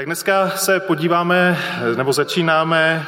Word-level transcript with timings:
Tak 0.00 0.06
dneska 0.06 0.50
se 0.50 0.80
podíváme, 0.80 1.58
nebo 1.96 2.12
začínáme 2.12 3.06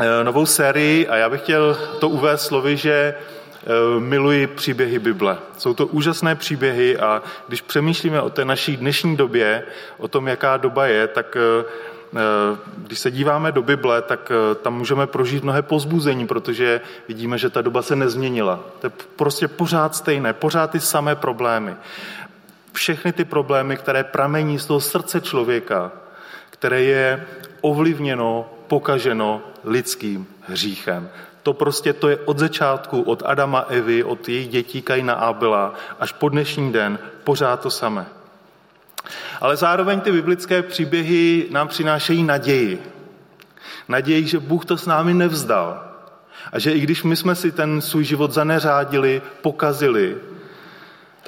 eh, 0.00 0.24
novou 0.24 0.46
sérii 0.46 1.08
a 1.08 1.16
já 1.16 1.30
bych 1.30 1.40
chtěl 1.40 1.78
to 1.98 2.08
uvést 2.08 2.46
slovy, 2.46 2.76
že 2.76 3.14
eh, 3.14 4.00
miluji 4.00 4.46
příběhy 4.46 4.98
Bible. 4.98 5.38
Jsou 5.56 5.74
to 5.74 5.86
úžasné 5.86 6.34
příběhy 6.34 6.98
a 6.98 7.22
když 7.48 7.62
přemýšlíme 7.62 8.20
o 8.20 8.30
té 8.30 8.44
naší 8.44 8.76
dnešní 8.76 9.16
době, 9.16 9.62
o 9.96 10.08
tom, 10.08 10.28
jaká 10.28 10.56
doba 10.56 10.86
je, 10.86 11.06
tak 11.06 11.36
eh, 11.36 12.18
když 12.76 12.98
se 12.98 13.10
díváme 13.10 13.52
do 13.52 13.62
Bible, 13.62 14.02
tak 14.02 14.32
tam 14.62 14.74
můžeme 14.74 15.06
prožít 15.06 15.44
mnohé 15.44 15.62
pozbuzení, 15.62 16.26
protože 16.26 16.80
vidíme, 17.08 17.38
že 17.38 17.50
ta 17.50 17.62
doba 17.62 17.82
se 17.82 17.96
nezměnila. 17.96 18.60
To 18.80 18.86
je 18.86 18.90
prostě 19.16 19.48
pořád 19.48 19.96
stejné, 19.96 20.32
pořád 20.32 20.70
ty 20.70 20.80
samé 20.80 21.16
problémy 21.16 21.76
všechny 22.72 23.12
ty 23.12 23.24
problémy, 23.24 23.76
které 23.76 24.04
pramení 24.04 24.58
z 24.58 24.66
toho 24.66 24.80
srdce 24.80 25.20
člověka, 25.20 25.92
které 26.50 26.82
je 26.82 27.26
ovlivněno, 27.60 28.50
pokaženo 28.66 29.42
lidským 29.64 30.26
hříchem. 30.40 31.08
To 31.42 31.52
prostě 31.52 31.92
to 31.92 32.08
je 32.08 32.16
od 32.16 32.38
začátku, 32.38 33.02
od 33.02 33.22
Adama, 33.26 33.60
Evy, 33.68 34.04
od 34.04 34.28
jejich 34.28 34.48
dětí 34.48 34.82
Kaina 34.82 35.14
Abela, 35.14 35.74
až 36.00 36.12
po 36.12 36.28
dnešní 36.28 36.72
den, 36.72 36.98
pořád 37.24 37.60
to 37.60 37.70
samé. 37.70 38.06
Ale 39.40 39.56
zároveň 39.56 40.00
ty 40.00 40.12
biblické 40.12 40.62
příběhy 40.62 41.46
nám 41.50 41.68
přinášejí 41.68 42.22
naději. 42.22 42.82
Naději, 43.88 44.26
že 44.26 44.38
Bůh 44.38 44.64
to 44.64 44.76
s 44.76 44.86
námi 44.86 45.14
nevzdal. 45.14 45.84
A 46.52 46.58
že 46.58 46.72
i 46.72 46.80
když 46.80 47.02
my 47.02 47.16
jsme 47.16 47.34
si 47.34 47.52
ten 47.52 47.80
svůj 47.80 48.04
život 48.04 48.32
zaneřádili, 48.32 49.22
pokazili, 49.42 50.16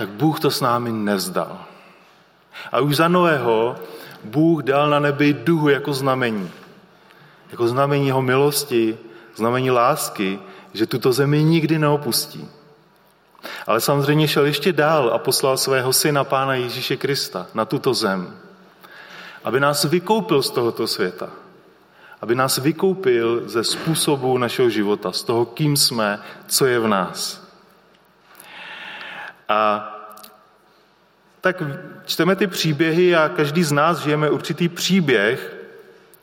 tak 0.00 0.08
Bůh 0.08 0.40
to 0.40 0.50
s 0.50 0.60
námi 0.60 0.92
nevzdal. 0.92 1.60
A 2.72 2.80
už 2.80 2.96
za 2.96 3.08
Noého 3.08 3.76
Bůh 4.24 4.62
dal 4.62 4.90
na 4.90 4.98
nebi 4.98 5.32
duhu 5.32 5.68
jako 5.68 5.92
znamení. 5.92 6.50
Jako 7.50 7.68
znamení 7.68 8.06
jeho 8.06 8.22
milosti, 8.22 8.98
znamení 9.36 9.70
lásky, 9.70 10.38
že 10.72 10.86
tuto 10.86 11.12
zemi 11.12 11.44
nikdy 11.44 11.78
neopustí. 11.78 12.48
Ale 13.66 13.80
samozřejmě 13.80 14.28
šel 14.28 14.46
ještě 14.46 14.72
dál 14.72 15.10
a 15.14 15.18
poslal 15.18 15.56
svého 15.56 15.92
syna 15.92 16.24
Pána 16.24 16.54
Ježíše 16.54 16.96
Krista 16.96 17.46
na 17.54 17.64
tuto 17.64 17.94
zem, 17.94 18.36
aby 19.44 19.60
nás 19.60 19.84
vykoupil 19.84 20.42
z 20.42 20.50
tohoto 20.50 20.86
světa, 20.86 21.28
aby 22.20 22.34
nás 22.34 22.58
vykoupil 22.58 23.42
ze 23.48 23.64
způsobu 23.64 24.38
našeho 24.38 24.70
života, 24.70 25.12
z 25.12 25.22
toho, 25.22 25.44
kým 25.44 25.76
jsme, 25.76 26.20
co 26.46 26.66
je 26.66 26.78
v 26.78 26.88
nás. 26.88 27.39
A 29.50 29.90
tak 31.40 31.62
čteme 32.06 32.36
ty 32.36 32.46
příběhy 32.46 33.16
a 33.16 33.28
každý 33.28 33.64
z 33.64 33.72
nás 33.72 33.98
žijeme 33.98 34.30
určitý 34.30 34.68
příběh 34.68 35.56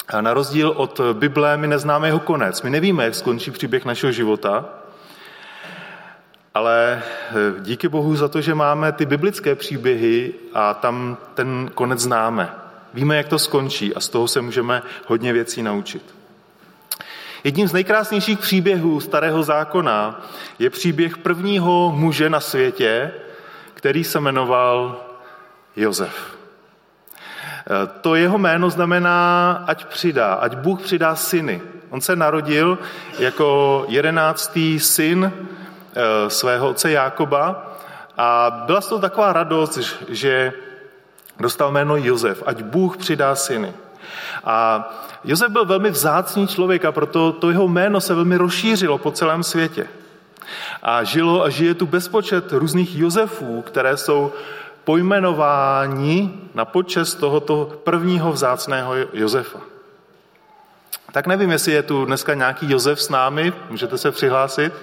a 0.08 0.22
na 0.22 0.34
rozdíl 0.34 0.74
od 0.76 1.02
Bible 1.14 1.58
my 1.58 1.68
neznáme 1.68 2.08
jeho 2.08 2.20
konec. 2.20 2.62
My 2.62 2.70
nevíme, 2.70 3.06
jak 3.06 3.16
skončí 3.16 3.52
příběh 3.52 3.86
našeho 3.86 4.12
života, 4.12 4.66
ale 6.54 7.04
eh, 7.04 7.34
díky 7.62 7.88
Bohu 7.88 8.16
za 8.16 8.28
to, 8.28 8.42
že 8.42 8.56
máme 8.56 8.92
ty 8.92 9.06
biblické 9.06 9.56
příběhy 9.56 10.34
a 10.54 10.74
tam 10.74 11.18
ten 11.34 11.70
konec 11.74 12.00
známe. 12.00 12.50
Víme, 12.94 13.18
jak 13.18 13.28
to 13.28 13.40
skončí 13.40 13.96
a 13.96 14.00
z 14.00 14.10
toho 14.10 14.28
se 14.28 14.42
můžeme 14.42 14.84
hodně 15.08 15.34
věcí 15.34 15.64
naučit. 15.64 16.17
Jedním 17.48 17.68
z 17.68 17.74
nejkrásnějších 17.74 18.40
příběhů 18.40 19.00
Starého 19.00 19.44
zákona 19.44 20.22
je 20.60 20.70
příběh 20.70 21.18
prvního 21.18 21.92
muže 21.96 22.30
na 22.30 22.40
světě, 22.40 23.12
který 23.74 24.04
se 24.04 24.20
jmenoval 24.20 25.06
Jozef. 25.76 26.38
To 28.02 28.16
jeho 28.16 28.38
jméno 28.38 28.70
znamená, 28.70 29.52
ať 29.68 29.86
přidá, 29.86 30.34
ať 30.34 30.56
Bůh 30.56 30.82
přidá 30.82 31.16
syny. 31.16 31.62
On 31.90 32.02
se 32.02 32.16
narodil 32.16 32.78
jako 33.20 33.86
jedenáctý 33.88 34.80
syn 34.80 35.32
eh, 35.32 36.30
svého 36.30 36.70
otce 36.70 36.92
Jákoba 36.92 37.76
a 38.18 38.64
byla 38.66 38.82
toho 38.82 39.02
taková 39.02 39.34
radost, 39.34 39.80
že 40.10 40.54
dostal 41.40 41.72
jméno 41.72 41.98
Jozef, 41.98 42.44
ať 42.46 42.64
Bůh 42.64 42.98
přidá 42.98 43.36
syny. 43.36 43.74
A 44.44 44.90
Josef 45.24 45.52
byl 45.52 45.66
velmi 45.66 45.90
vzácný 45.90 46.48
člověk 46.48 46.86
a 46.86 46.92
proto 46.92 47.32
to 47.32 47.50
jeho 47.50 47.68
jméno 47.68 48.02
se 48.02 48.14
velmi 48.14 48.38
rozšířilo 48.38 48.98
po 48.98 49.12
celém 49.12 49.44
světě. 49.44 49.88
A 50.84 51.04
žilo 51.04 51.44
a 51.44 51.50
žije 51.50 51.74
tu 51.74 51.86
bezpočet 51.86 52.52
různých 52.52 52.98
Josefů, 52.98 53.62
které 53.62 53.98
jsou 53.98 54.34
pojmenováni 54.84 56.34
na 56.54 56.66
počest 56.66 57.16
tohoto 57.16 57.80
prvního 57.84 58.32
vzácného 58.32 58.94
Josefa. 59.14 59.60
Tak 61.12 61.28
nevím, 61.28 61.52
jestli 61.52 61.72
je 61.72 61.84
tu 61.84 62.06
dneska 62.06 62.34
nějaký 62.34 62.72
Josef 62.72 63.02
s 63.02 63.10
námi, 63.10 63.54
můžete 63.70 63.98
se 63.98 64.12
přihlásit? 64.12 64.74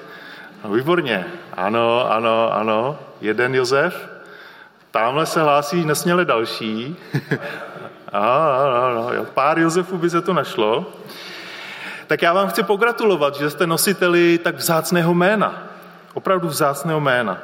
No, 0.65 0.71
výborně, 0.71 1.27
ano, 1.53 2.13
ano, 2.13 2.53
ano, 2.53 2.99
jeden 3.21 3.55
Josef. 3.55 4.09
Tamhle 4.91 5.27
se 5.27 5.43
hlásí 5.43 5.85
nesměle 5.85 6.25
další. 6.25 6.97
ano, 8.15 9.09
ano, 9.09 9.25
pár 9.35 9.59
Josefů 9.59 9.99
by 9.99 10.11
se 10.11 10.21
to 10.21 10.33
našlo. 10.33 10.87
Tak 12.07 12.23
já 12.23 12.33
vám 12.33 12.49
chci 12.49 12.63
pogratulovat, 12.63 13.35
že 13.35 13.51
jste 13.51 13.67
nositeli 13.67 14.39
tak 14.39 14.57
vzácného 14.57 15.15
jména. 15.15 15.63
Opravdu 16.15 16.49
vzácného 16.49 17.01
jména. 17.01 17.39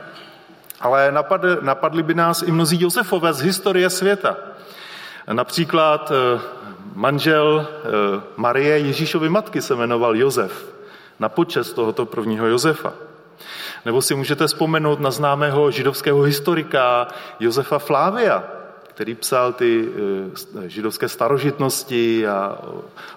Ale 0.80 1.12
napad, 1.12 1.40
napadli 1.60 2.02
by 2.02 2.14
nás 2.14 2.42
i 2.42 2.52
mnozí 2.52 2.82
Josefové 2.82 3.32
z 3.32 3.40
historie 3.40 3.90
světa. 3.90 4.36
Například 5.32 6.12
eh, 6.12 6.40
manžel 6.94 7.66
eh, 7.66 8.22
Marie 8.36 8.78
Ježíšovy 8.78 9.28
matky 9.28 9.62
se 9.62 9.74
jmenoval 9.74 10.16
Josef, 10.16 10.64
na 11.18 11.28
počest 11.28 11.72
tohoto 11.72 12.06
prvního 12.06 12.46
Josefa. 12.46 12.92
Nebo 13.84 14.02
si 14.02 14.14
můžete 14.14 14.46
vzpomenout 14.46 15.00
na 15.00 15.10
známého 15.10 15.70
židovského 15.70 16.22
historika 16.22 17.06
Josefa 17.40 17.78
Flávia, 17.78 18.42
který 19.00 19.14
psal 19.14 19.52
ty 19.52 19.88
eh, 20.64 20.68
židovské 20.68 21.08
starožitnosti 21.08 22.26
a 22.26 22.58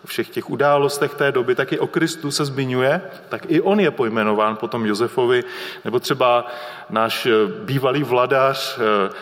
o 0.03 0.07
všech 0.07 0.29
těch 0.29 0.49
událostech 0.49 1.13
té 1.13 1.31
doby, 1.31 1.55
tak 1.55 1.73
i 1.73 1.79
o 1.79 1.87
Kristu 1.87 2.31
se 2.31 2.45
zmiňuje, 2.45 3.01
tak 3.29 3.45
i 3.47 3.61
on 3.61 3.79
je 3.79 3.91
pojmenován 3.91 4.55
potom 4.55 4.85
Josefovi, 4.85 5.43
nebo 5.85 5.99
třeba 5.99 6.47
náš 6.89 7.25
eh, 7.25 7.31
bývalý 7.65 8.03
vladař, 8.03 8.79
eh, 8.79 8.81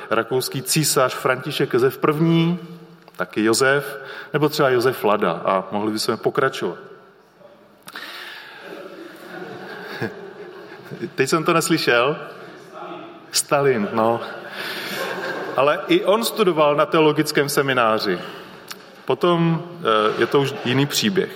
rakouský 0.09 0.61
císař 0.61 1.13
František 1.13 1.73
Josef 1.73 1.99
I., 2.29 2.57
taky 3.15 3.43
Josef, 3.43 3.97
nebo 4.33 4.49
třeba 4.49 4.69
Josef 4.69 5.03
Lada 5.03 5.31
a 5.31 5.63
mohli 5.71 5.91
bychom 5.91 6.17
pokračovat. 6.17 6.77
Teď 11.15 11.29
jsem 11.29 11.43
to 11.43 11.53
neslyšel. 11.53 12.17
Stalin, 13.31 13.89
no 13.93 14.21
ale 15.57 15.79
i 15.87 16.05
on 16.05 16.23
studoval 16.23 16.75
na 16.75 16.85
teologickém 16.85 17.49
semináři. 17.49 18.19
Potom 19.05 19.63
eh, 19.63 20.21
je 20.21 20.27
to 20.27 20.41
už 20.41 20.53
jiný 20.65 20.85
příběh. 20.85 21.29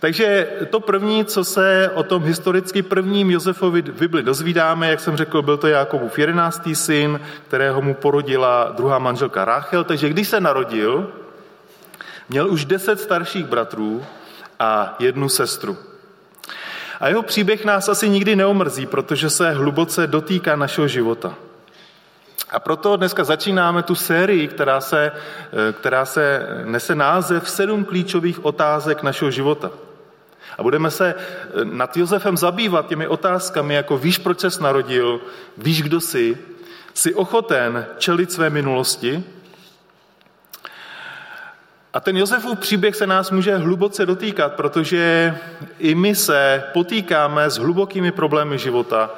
Takže 0.00 0.48
to 0.70 0.80
první, 0.80 1.24
co 1.24 1.44
se 1.44 1.90
o 1.94 2.02
tom 2.02 2.22
historicky 2.24 2.82
prvním 2.82 3.30
Josefovi 3.30 3.82
Bibli 3.82 4.22
dozvídáme, 4.22 4.90
jak 4.90 5.00
jsem 5.00 5.16
řekl, 5.16 5.42
byl 5.42 5.56
to 5.56 5.66
Jakobův 5.66 6.18
jedenáctý 6.18 6.74
syn, 6.74 7.20
kterého 7.48 7.82
mu 7.82 7.94
porodila 7.94 8.72
druhá 8.76 8.98
manželka 8.98 9.44
Ráchel. 9.44 9.84
Takže 9.84 10.08
když 10.08 10.28
se 10.28 10.40
narodil, 10.40 11.12
měl 12.28 12.50
už 12.50 12.64
deset 12.64 13.00
starších 13.00 13.44
bratrů 13.44 14.04
a 14.60 14.96
jednu 14.98 15.28
sestru. 15.28 15.76
A 17.00 17.08
jeho 17.08 17.22
příběh 17.22 17.64
nás 17.64 17.88
asi 17.88 18.08
nikdy 18.08 18.36
neomrzí, 18.36 18.86
protože 18.86 19.30
se 19.30 19.50
hluboce 19.50 20.06
dotýká 20.06 20.56
našeho 20.56 20.88
života. 20.88 21.34
A 22.54 22.60
proto 22.60 22.96
dneska 22.96 23.24
začínáme 23.24 23.82
tu 23.82 23.94
sérii, 23.94 24.48
která 24.48 24.80
se, 24.80 25.12
eh, 25.12 25.72
která 25.72 26.04
se 26.04 26.46
nese 26.64 26.94
název 26.94 27.50
Sedm 27.50 27.84
klíčových 27.84 28.44
otázek 28.44 29.02
našeho 29.02 29.30
života. 29.30 29.70
A 30.58 30.62
budeme 30.62 30.90
se 30.90 31.14
eh, 31.14 31.64
nad 31.64 31.96
Josefem 31.96 32.36
zabývat 32.36 32.86
těmi 32.86 33.06
otázkami, 33.06 33.74
jako 33.74 33.98
víš, 33.98 34.18
proč 34.18 34.40
ses 34.40 34.58
narodil, 34.58 35.20
víš, 35.58 35.82
kdo 35.82 36.00
jsi, 36.00 36.38
jsi 36.94 37.14
ochoten 37.14 37.86
čelit 37.98 38.32
své 38.32 38.50
minulosti. 38.50 39.24
A 41.92 42.00
ten 42.00 42.16
Josefův 42.16 42.58
příběh 42.58 42.96
se 42.96 43.06
nás 43.06 43.30
může 43.30 43.56
hluboce 43.56 44.06
dotýkat, 44.06 44.52
protože 44.54 45.34
i 45.78 45.94
my 45.94 46.14
se 46.14 46.62
potýkáme 46.72 47.50
s 47.50 47.58
hlubokými 47.58 48.12
problémy 48.12 48.58
života, 48.58 49.10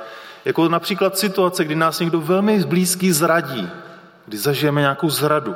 jako 0.47 0.69
například 0.69 1.19
situace, 1.19 1.65
kdy 1.65 1.75
nás 1.75 2.01
někdo 2.01 2.21
velmi 2.21 2.65
blízký 2.65 3.13
zradí, 3.13 3.71
kdy 4.27 4.37
zažijeme 4.39 4.81
nějakou 4.81 5.11
zradu. 5.11 5.55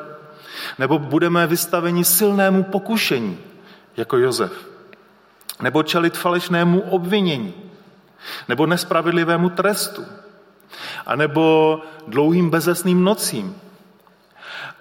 Nebo 0.78 0.98
budeme 0.98 1.46
vystaveni 1.46 2.04
silnému 2.04 2.62
pokušení, 2.62 3.38
jako 3.96 4.16
Jozef. 4.18 4.52
Nebo 5.62 5.82
čelit 5.82 6.16
falešnému 6.16 6.80
obvinění. 6.80 7.54
Nebo 8.48 8.66
nespravedlivému 8.66 9.50
trestu. 9.50 10.04
A 11.06 11.16
nebo 11.16 11.78
dlouhým 12.06 12.50
bezesným 12.50 13.04
nocím. 13.04 13.56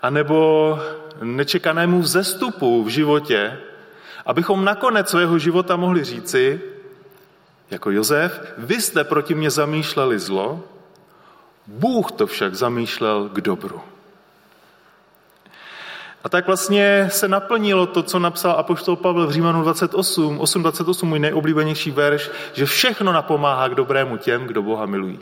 A 0.02 0.10
nebo 0.10 0.80
nečekanému 1.22 2.02
vzestupu 2.02 2.84
v 2.84 2.88
životě, 2.88 3.58
abychom 4.26 4.66
nakonec 4.66 5.10
svého 5.10 5.40
života 5.40 5.76
mohli 5.76 6.04
říci, 6.04 6.62
jako 7.72 7.92
Jozef, 7.92 8.54
vy 8.58 8.82
jste 8.82 9.04
proti 9.04 9.36
mě 9.36 9.50
zamýšleli 9.50 10.20
zlo, 10.20 10.64
Bůh 11.68 12.12
to 12.12 12.28
však 12.28 12.56
zamýšlel 12.56 13.30
k 13.30 13.42
dobru. 13.42 13.82
A 16.24 16.30
tak 16.30 16.48
vlastně 16.48 17.08
se 17.12 17.28
naplnilo 17.28 17.86
to, 17.86 18.04
co 18.04 18.20
napsal 18.20 18.52
apoštol 18.52 18.96
Pavel 18.96 19.28
v 19.28 19.32
Římanu 19.32 19.62
28, 19.62 20.40
8.28, 20.40 21.06
můj 21.06 21.20
nejoblíbenější 21.20 21.92
verš, 21.92 22.32
že 22.54 22.66
všechno 22.66 23.14
napomáhá 23.14 23.70
k 23.70 23.76
dobrému 23.76 24.18
těm, 24.18 24.44
kdo 24.44 24.62
Boha 24.62 24.86
milují. 24.86 25.20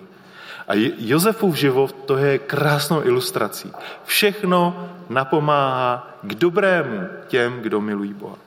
A 0.68 0.72
Josefův 0.98 1.56
život 1.56 1.96
to 2.06 2.18
je 2.18 2.40
krásnou 2.40 3.04
ilustrací. 3.04 3.72
Všechno 4.06 4.90
napomáhá 5.10 6.18
k 6.22 6.36
dobrému 6.36 7.08
těm, 7.28 7.60
kdo 7.60 7.82
milují 7.82 8.14
Boha. 8.14 8.47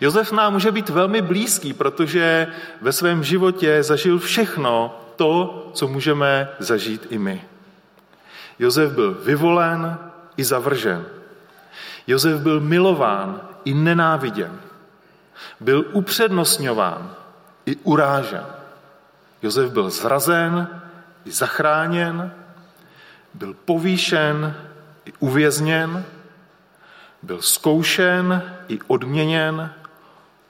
Josef 0.00 0.32
nám 0.32 0.52
může 0.52 0.72
být 0.72 0.88
velmi 0.88 1.22
blízký, 1.22 1.72
protože 1.72 2.46
ve 2.80 2.92
svém 2.92 3.24
životě 3.24 3.82
zažil 3.82 4.18
všechno 4.18 5.00
to, 5.16 5.70
co 5.74 5.88
můžeme 5.88 6.48
zažít 6.58 7.06
i 7.10 7.18
my. 7.18 7.44
Josef 8.58 8.92
byl 8.92 9.14
vyvolen 9.14 9.98
i 10.36 10.44
zavržen. 10.44 11.04
Josef 12.06 12.40
byl 12.40 12.60
milován 12.60 13.40
i 13.64 13.74
nenáviděn. 13.74 14.60
Byl 15.60 15.84
upřednostňován 15.92 17.14
i 17.66 17.76
urážen. 17.76 18.46
Josef 19.42 19.70
byl 19.70 19.90
zrazen 19.90 20.68
i 21.24 21.30
zachráněn, 21.30 22.32
byl 23.34 23.54
povýšen 23.64 24.54
i 25.04 25.12
uvězněn, 25.18 26.04
byl 27.22 27.42
zkoušen 27.42 28.42
i 28.68 28.78
odměněn, 28.86 29.70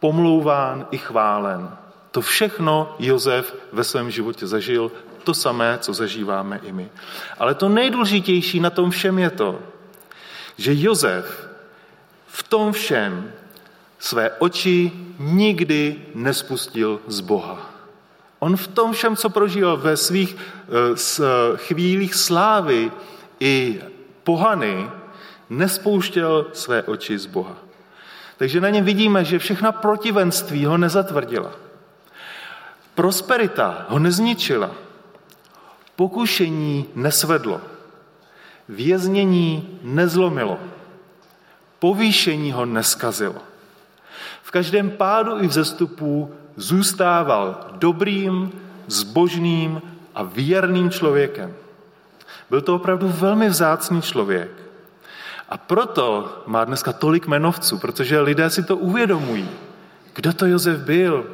pomlouván 0.01 0.87
i 0.91 0.99
chválen. 0.99 1.71
To 2.11 2.21
všechno 2.21 2.97
Josef 2.99 3.55
ve 3.73 3.85
svém 3.85 4.11
životě 4.11 4.47
zažil, 4.47 4.93
to 5.25 5.35
samé, 5.35 5.79
co 5.81 5.93
zažíváme 5.93 6.61
i 6.63 6.73
my. 6.73 6.91
Ale 7.39 7.55
to 7.55 7.69
nejdůležitější 7.69 8.61
na 8.61 8.71
tom 8.71 8.91
všem 8.91 9.19
je 9.19 9.31
to, 9.31 9.59
že 10.57 10.73
Josef 10.75 11.49
v 12.27 12.43
tom 12.43 12.73
všem 12.73 13.33
své 13.99 14.31
oči 14.39 14.93
nikdy 15.19 16.03
nespustil 16.15 17.01
z 17.07 17.21
Boha. 17.21 17.71
On 18.39 18.57
v 18.57 18.69
tom 18.69 18.93
všem, 18.93 19.17
co 19.17 19.31
prožíval 19.31 19.77
ve 19.77 19.97
svých 19.97 20.37
eh, 20.37 21.57
chvílích 21.57 22.15
slávy 22.15 22.93
i 23.41 23.81
pohany, 24.25 24.91
nespouštěl 25.51 26.47
své 26.53 26.83
oči 26.83 27.19
z 27.19 27.27
Boha. 27.27 27.68
Takže 28.39 28.61
na 28.61 28.71
něm 28.71 28.85
vidíme, 28.85 29.25
že 29.25 29.39
všechna 29.39 29.73
protivenství 29.73 30.65
ho 30.65 30.79
nezatvrdila. 30.79 31.51
Prosperita 32.95 33.87
ho 33.89 33.99
nezničila. 33.99 34.71
Pokušení 35.97 36.87
nesvedlo. 36.95 37.61
Věznění 38.69 39.79
nezlomilo. 39.83 40.59
Povýšení 41.79 42.53
ho 42.53 42.67
neskazilo. 42.67 43.43
V 44.43 44.51
každém 44.51 44.91
pádu 44.91 45.43
i 45.43 45.47
vzestupu 45.47 46.35
zůstával 46.57 47.67
dobrým, 47.73 48.53
zbožným 48.87 49.83
a 50.15 50.23
věrným 50.23 50.91
člověkem. 50.91 51.55
Byl 52.51 52.61
to 52.61 52.75
opravdu 52.75 53.09
velmi 53.09 53.49
vzácný 53.49 54.03
člověk. 54.03 54.68
A 55.49 55.57
proto 55.57 56.37
má 56.47 56.65
dneska 56.65 56.93
tolik 56.93 57.27
jmenovců, 57.27 57.79
protože 57.79 58.21
lidé 58.21 58.51
si 58.51 58.63
to 58.63 58.77
uvědomují. 58.77 59.51
Kdo 60.15 60.33
to 60.33 60.47
Josef 60.47 60.79
byl? 60.79 61.27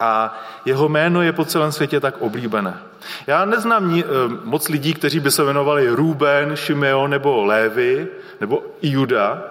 A 0.00 0.38
jeho 0.64 0.88
jméno 0.88 1.22
je 1.22 1.32
po 1.32 1.44
celém 1.44 1.72
světě 1.72 2.00
tak 2.00 2.22
oblíbené. 2.22 2.78
Já 3.26 3.44
neznám 3.44 3.94
eh, 3.98 4.04
moc 4.44 4.68
lidí, 4.68 4.94
kteří 4.94 5.20
by 5.20 5.30
se 5.30 5.42
jmenovali 5.42 5.88
Ruben, 5.88 6.56
Šimeon 6.56 7.10
nebo 7.10 7.44
Lévy 7.44 8.08
nebo 8.40 8.62
Juda, 8.82 9.42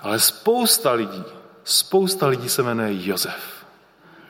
ale 0.00 0.18
spousta 0.18 0.92
lidí, 0.92 1.24
spousta 1.64 2.26
lidí 2.26 2.48
se 2.48 2.62
jmenuje 2.62 3.08
Josef. 3.08 3.64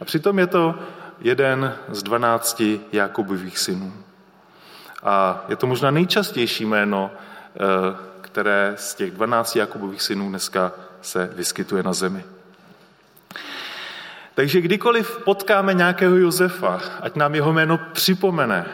A 0.01 0.05
přitom 0.05 0.39
je 0.39 0.47
to 0.47 0.75
jeden 1.21 1.75
z 1.89 2.03
dvanácti 2.03 2.81
Jakubových 2.93 3.59
synů. 3.59 3.93
A 5.03 5.45
je 5.49 5.57
to 5.57 5.67
možná 5.67 5.91
nejčastější 5.91 6.65
jméno, 6.65 7.11
které 8.21 8.75
z 8.79 8.95
těch 8.95 9.11
dvanácti 9.11 9.59
Jakubových 9.59 10.03
synů 10.03 10.29
dneska 10.29 10.73
se 11.03 11.31
vyskytuje 11.37 11.83
na 11.83 11.93
zemi. 11.93 12.25
Takže 14.35 14.61
kdykoliv 14.61 15.19
potkáme 15.25 15.75
nějakého 15.75 16.17
Josefa, 16.17 16.81
ať 17.01 17.17
nám 17.17 17.35
jeho 17.35 17.53
jméno 17.53 17.79
připomene 17.93 18.67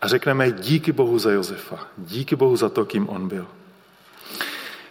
a 0.00 0.08
řekneme 0.08 0.52
díky 0.52 0.92
Bohu 0.92 1.18
za 1.18 1.30
Josefa, 1.30 1.78
díky 1.98 2.36
Bohu 2.36 2.56
za 2.56 2.68
to, 2.68 2.84
kým 2.84 3.08
on 3.08 3.28
byl. 3.28 3.46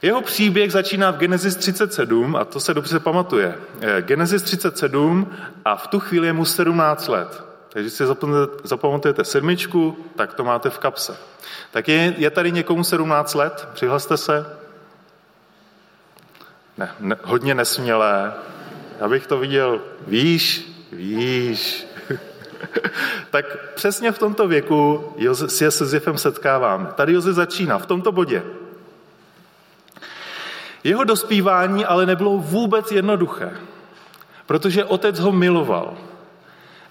Jeho 0.02 0.22
příběh 0.22 0.72
začíná 0.72 1.12
v 1.12 1.18
Genesis 1.18 1.56
37 1.56 2.36
a 2.36 2.46
to 2.46 2.60
se 2.60 2.74
dobře 2.74 3.00
pamatuje. 3.00 3.56
Eh, 3.82 4.02
Genesis 4.02 4.44
37 4.44 5.32
a 5.66 5.76
v 5.76 5.88
tu 5.88 6.00
chvíli 6.00 6.28
je 6.28 6.34
mu 6.34 6.46
17 6.46 7.08
let. 7.08 7.47
Takže 7.70 7.90
si 7.90 8.04
zapamatujete 8.64 9.24
sedmičku, 9.24 9.98
tak 10.16 10.34
to 10.34 10.44
máte 10.44 10.70
v 10.70 10.80
kapse. 10.80 11.18
Tak 11.72 11.88
je, 11.88 12.14
je 12.18 12.30
tady 12.30 12.52
někomu 12.52 12.84
17 12.84 13.34
let? 13.34 13.68
Přihlaste 13.74 14.18
se. 14.18 14.58
Ne, 16.78 16.92
ne 17.00 17.16
hodně 17.24 17.56
nesmělé. 17.56 18.34
Abych 19.00 19.28
to 19.28 19.38
viděl 19.38 19.82
výš, 20.08 20.72
výš. 20.92 21.88
tak 23.30 23.46
přesně 23.76 24.12
v 24.12 24.20
tomto 24.20 24.48
věku 24.48 25.14
se 25.34 25.72
s 25.72 25.82
Josefem 25.82 26.18
setkáváme. 26.18 26.90
Tady 26.96 27.14
Josef 27.14 27.36
začíná, 27.36 27.78
v 27.78 27.86
tomto 27.86 28.12
bodě. 28.12 28.44
Jeho 30.84 31.04
dospívání 31.04 31.86
ale 31.86 32.06
nebylo 32.06 32.38
vůbec 32.38 32.92
jednoduché, 32.92 33.58
protože 34.46 34.86
otec 34.86 35.20
ho 35.20 35.32
miloval, 35.32 35.98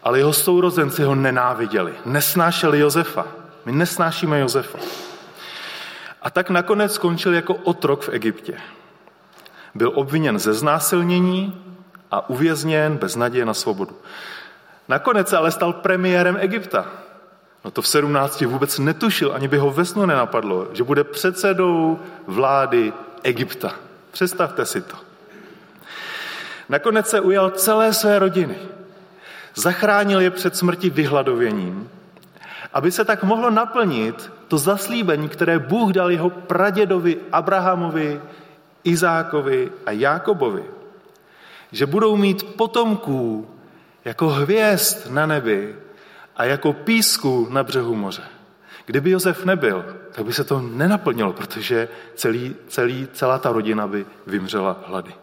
ale 0.06 0.19
jeho 0.19 0.32
sourozenci 0.32 1.03
ho 1.03 1.14
nenáviděli, 1.14 1.93
nesnášeli 2.05 2.79
Josefa. 2.79 3.26
My 3.64 3.73
nesnášíme 3.73 4.38
Josefa. 4.38 4.79
A 6.23 6.31
tak 6.31 6.50
nakonec 6.50 6.94
skončil 6.94 7.35
jako 7.35 7.55
otrok 7.55 8.03
v 8.03 8.08
Egyptě. 8.08 8.61
Byl 9.75 9.92
obviněn 9.95 10.38
ze 10.38 10.54
znásilnění 10.54 11.62
a 12.11 12.31
uvězněn 12.31 12.97
bez 12.97 13.16
naděje 13.16 13.45
na 13.45 13.54
svobodu. 13.54 13.97
Nakonec 14.88 15.28
se 15.28 15.37
ale 15.37 15.50
stal 15.50 15.73
premiérem 15.73 16.37
Egypta. 16.40 16.87
No 17.64 17.71
to 17.71 17.83
v 17.83 17.88
17 17.88 18.40
vůbec 18.40 18.78
netušil, 18.78 19.33
ani 19.35 19.49
by 19.49 19.59
ho 19.59 19.71
ve 19.71 19.85
snu 19.85 20.07
nenapadlo, 20.07 20.69
že 20.73 20.85
bude 20.85 21.04
předsedou 21.04 21.99
vlády 22.26 22.92
Egypta. 23.23 23.75
Představte 24.11 24.66
si 24.66 24.83
to. 24.83 24.97
Nakonec 26.69 27.09
se 27.11 27.21
ujal 27.21 27.50
celé 27.50 27.92
své 27.92 28.19
rodiny. 28.19 28.57
Zachránil 29.57 30.21
je 30.21 30.31
před 30.31 30.57
smrti 30.57 30.91
vyhladověním, 30.91 31.91
aby 32.73 32.93
se 32.93 33.05
tak 33.05 33.25
mohlo 33.25 33.51
naplnit 33.51 34.33
to 34.49 34.59
zaslíbení, 34.59 35.29
které 35.29 35.59
Bůh 35.59 35.93
dal 35.93 36.11
jeho 36.11 36.31
pradědovi 36.31 37.17
Abrahamovi, 37.33 38.21
Izákovi 38.85 39.73
a 39.87 39.91
Jákobovi. 39.91 40.65
Že 41.73 41.87
budou 41.87 42.17
mít 42.17 42.43
potomků 42.43 43.51
jako 44.05 44.29
hvězd 44.29 45.11
na 45.11 45.27
nebi 45.27 45.77
a 46.37 46.45
jako 46.45 46.73
písku 46.73 47.49
na 47.51 47.65
břehu 47.65 47.95
moře. 47.95 48.23
Kdyby 48.87 49.11
Josef 49.11 49.45
nebyl, 49.45 49.85
tak 50.13 50.27
by 50.27 50.33
se 50.33 50.45
to 50.45 50.61
nenaplnilo, 50.61 51.33
protože 51.33 51.89
celý, 52.15 52.57
celý, 52.69 53.09
celá 53.13 53.39
ta 53.39 53.53
rodina 53.53 53.87
by 53.87 54.07
vymřela 54.27 54.77
hlady. 54.87 55.15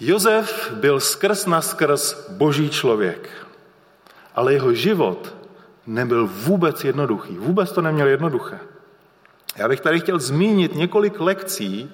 Josef 0.00 0.72
byl 0.72 1.00
skrz 1.00 1.46
na 1.46 1.60
skrz 1.60 2.28
boží 2.28 2.70
člověk, 2.70 3.30
ale 4.34 4.52
jeho 4.52 4.74
život 4.74 5.34
nebyl 5.86 6.26
vůbec 6.26 6.84
jednoduchý. 6.84 7.36
Vůbec 7.36 7.72
to 7.72 7.82
neměl 7.82 8.06
jednoduché. 8.08 8.58
Já 9.56 9.68
bych 9.68 9.80
tady 9.80 10.00
chtěl 10.00 10.18
zmínit 10.18 10.74
několik 10.74 11.20
lekcí, 11.20 11.92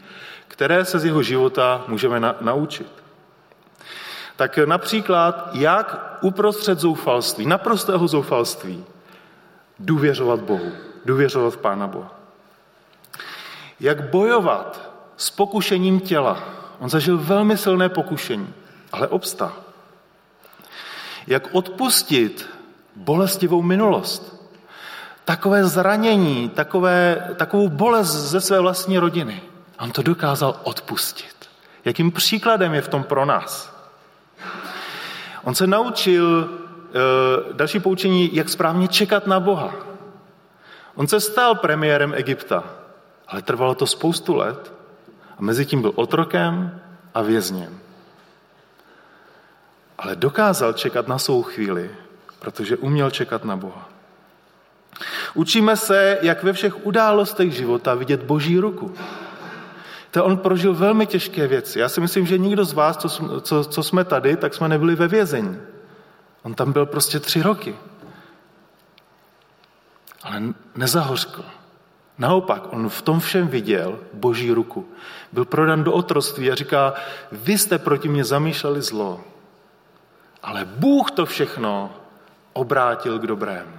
které 0.48 0.84
se 0.84 0.98
z 0.98 1.04
jeho 1.04 1.22
života 1.22 1.84
můžeme 1.88 2.20
na, 2.20 2.36
naučit. 2.40 2.92
Tak 4.36 4.58
například, 4.58 5.48
jak 5.52 6.18
uprostřed 6.20 6.78
zoufalství, 6.78 7.46
naprostého 7.46 8.08
zoufalství, 8.08 8.84
důvěřovat 9.78 10.40
Bohu, 10.40 10.72
důvěřovat 11.04 11.56
Pána 11.56 11.86
Boha. 11.86 12.14
Jak 13.80 14.10
bojovat 14.10 14.90
s 15.16 15.30
pokušením 15.30 16.00
těla. 16.00 16.42
On 16.78 16.90
zažil 16.90 17.18
velmi 17.18 17.58
silné 17.58 17.88
pokušení, 17.88 18.54
ale 18.92 19.08
obstal. 19.08 19.52
Jak 21.26 21.48
odpustit 21.52 22.48
bolestivou 22.96 23.62
minulost. 23.62 24.36
takové 25.24 25.64
zranění, 25.64 26.48
takové, 26.48 27.28
takovou 27.36 27.68
bolest 27.68 28.08
ze 28.08 28.40
své 28.40 28.60
vlastní 28.60 28.98
rodiny. 28.98 29.42
On 29.80 29.90
to 29.90 30.02
dokázal 30.02 30.60
odpustit. 30.62 31.36
Jakým 31.84 32.12
příkladem 32.12 32.74
je 32.74 32.82
v 32.82 32.88
tom 32.88 33.04
pro 33.04 33.24
nás? 33.24 33.76
On 35.44 35.54
se 35.54 35.66
naučil 35.66 36.48
e, 36.48 37.52
další 37.52 37.80
poučení, 37.80 38.34
jak 38.34 38.48
správně 38.48 38.88
čekat 38.88 39.26
na 39.26 39.40
Boha. 39.40 39.74
On 40.94 41.06
se 41.06 41.20
stal 41.20 41.54
premiérem 41.54 42.14
Egypta, 42.14 42.64
ale 43.28 43.42
trvalo 43.42 43.74
to 43.74 43.86
spoustu 43.86 44.36
let 44.36 44.75
a 45.38 45.42
mezi 45.42 45.66
tím 45.66 45.80
byl 45.80 45.92
otrokem 45.94 46.80
a 47.14 47.22
vězněm. 47.22 47.80
Ale 49.98 50.16
dokázal 50.16 50.72
čekat 50.72 51.08
na 51.08 51.18
svou 51.18 51.42
chvíli, 51.42 51.90
protože 52.38 52.76
uměl 52.76 53.10
čekat 53.10 53.44
na 53.44 53.56
Boha. 53.56 53.88
Učíme 55.34 55.76
se, 55.76 56.18
jak 56.22 56.42
ve 56.42 56.52
všech 56.52 56.86
událostech 56.86 57.52
života 57.52 57.94
vidět 57.94 58.22
Boží 58.22 58.58
ruku. 58.58 58.94
To 60.10 60.24
on 60.24 60.36
prožil 60.36 60.74
velmi 60.74 61.06
těžké 61.06 61.46
věci. 61.46 61.78
Já 61.78 61.88
si 61.88 62.00
myslím, 62.00 62.26
že 62.26 62.38
nikdo 62.38 62.64
z 62.64 62.72
vás, 62.72 62.96
co, 62.96 63.40
co, 63.40 63.64
co 63.64 63.82
jsme 63.82 64.04
tady, 64.04 64.36
tak 64.36 64.54
jsme 64.54 64.68
nebyli 64.68 64.94
ve 64.94 65.08
vězení. 65.08 65.60
On 66.42 66.54
tam 66.54 66.72
byl 66.72 66.86
prostě 66.86 67.20
tři 67.20 67.42
roky. 67.42 67.76
Ale 70.22 70.42
nezahořkl. 70.74 71.44
Naopak, 72.18 72.72
on 72.72 72.88
v 72.88 73.02
tom 73.02 73.20
všem 73.20 73.48
viděl 73.48 73.98
boží 74.12 74.52
ruku. 74.52 74.88
Byl 75.32 75.44
prodan 75.44 75.84
do 75.84 75.92
otroství 75.92 76.50
a 76.50 76.54
říká, 76.54 76.94
vy 77.32 77.58
jste 77.58 77.78
proti 77.78 78.08
mě 78.08 78.24
zamýšleli 78.24 78.82
zlo, 78.82 79.20
ale 80.42 80.64
Bůh 80.64 81.10
to 81.10 81.26
všechno 81.26 81.90
obrátil 82.52 83.18
k 83.18 83.26
dobrému. 83.26 83.76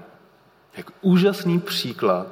Jak 0.77 0.91
úžasný 1.01 1.59
příklad 1.59 2.27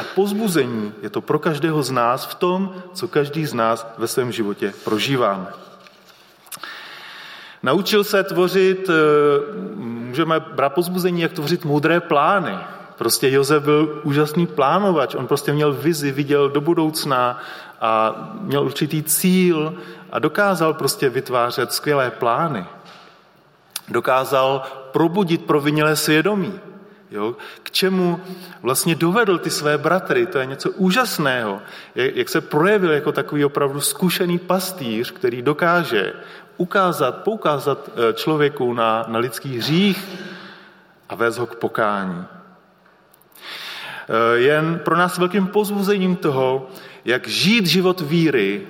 a 0.00 0.02
pozbuzení 0.14 0.92
je 1.02 1.10
to 1.10 1.20
pro 1.20 1.38
každého 1.38 1.82
z 1.82 1.90
nás 1.90 2.26
v 2.26 2.34
tom, 2.34 2.74
co 2.94 3.08
každý 3.08 3.46
z 3.46 3.54
nás 3.54 3.86
ve 3.98 4.06
svém 4.06 4.32
životě 4.32 4.74
prožíváme. 4.84 5.46
Naučil 7.62 8.04
se 8.04 8.24
tvořit, 8.24 8.90
eh, 8.90 8.92
můžeme 9.74 10.40
brát 10.40 10.74
pozbuzení, 10.74 11.20
jak 11.20 11.32
tvořit 11.32 11.64
moudré 11.64 12.00
plány. 12.00 12.58
Prostě 12.98 13.30
Josef 13.30 13.62
byl 13.62 14.00
úžasný 14.02 14.46
plánovač, 14.46 15.14
on 15.14 15.26
prostě 15.26 15.52
měl 15.52 15.72
vizi, 15.72 16.12
viděl 16.12 16.48
do 16.48 16.60
budoucna 16.60 17.38
a 17.80 18.14
měl 18.40 18.64
určitý 18.64 19.02
cíl 19.02 19.74
a 20.12 20.18
dokázal 20.18 20.74
prostě 20.74 21.08
vytvářet 21.08 21.72
skvělé 21.72 22.10
plány. 22.10 22.66
Dokázal 23.88 24.62
probudit 24.92 25.44
provinilé 25.44 25.96
svědomí. 25.96 26.60
Jo? 27.10 27.36
K 27.62 27.70
čemu 27.70 28.20
vlastně 28.62 28.94
dovedl 28.94 29.38
ty 29.38 29.50
své 29.50 29.78
bratry, 29.78 30.26
to 30.26 30.38
je 30.38 30.46
něco 30.46 30.70
úžasného. 30.70 31.60
Jak 31.94 32.28
se 32.28 32.40
projevil 32.40 32.92
jako 32.92 33.12
takový 33.12 33.44
opravdu 33.44 33.80
zkušený 33.80 34.38
pastýř, 34.38 35.10
který 35.10 35.42
dokáže 35.42 36.12
ukázat, 36.56 37.22
poukázat 37.22 37.88
eh, 37.88 38.12
člověku 38.12 38.74
na, 38.74 39.04
na 39.08 39.18
lidský 39.18 39.58
hřích 39.58 40.08
a 41.08 41.14
vést 41.14 41.38
ho 41.38 41.46
k 41.46 41.56
pokání. 41.56 42.37
Eh, 44.08 44.38
jen 44.38 44.80
pro 44.84 44.96
nás 44.96 45.18
velkým 45.18 45.46
pozbuzením 45.46 46.16
toho, 46.16 46.68
jak 47.04 47.28
žít 47.28 47.66
život 47.66 48.00
víry 48.00 48.66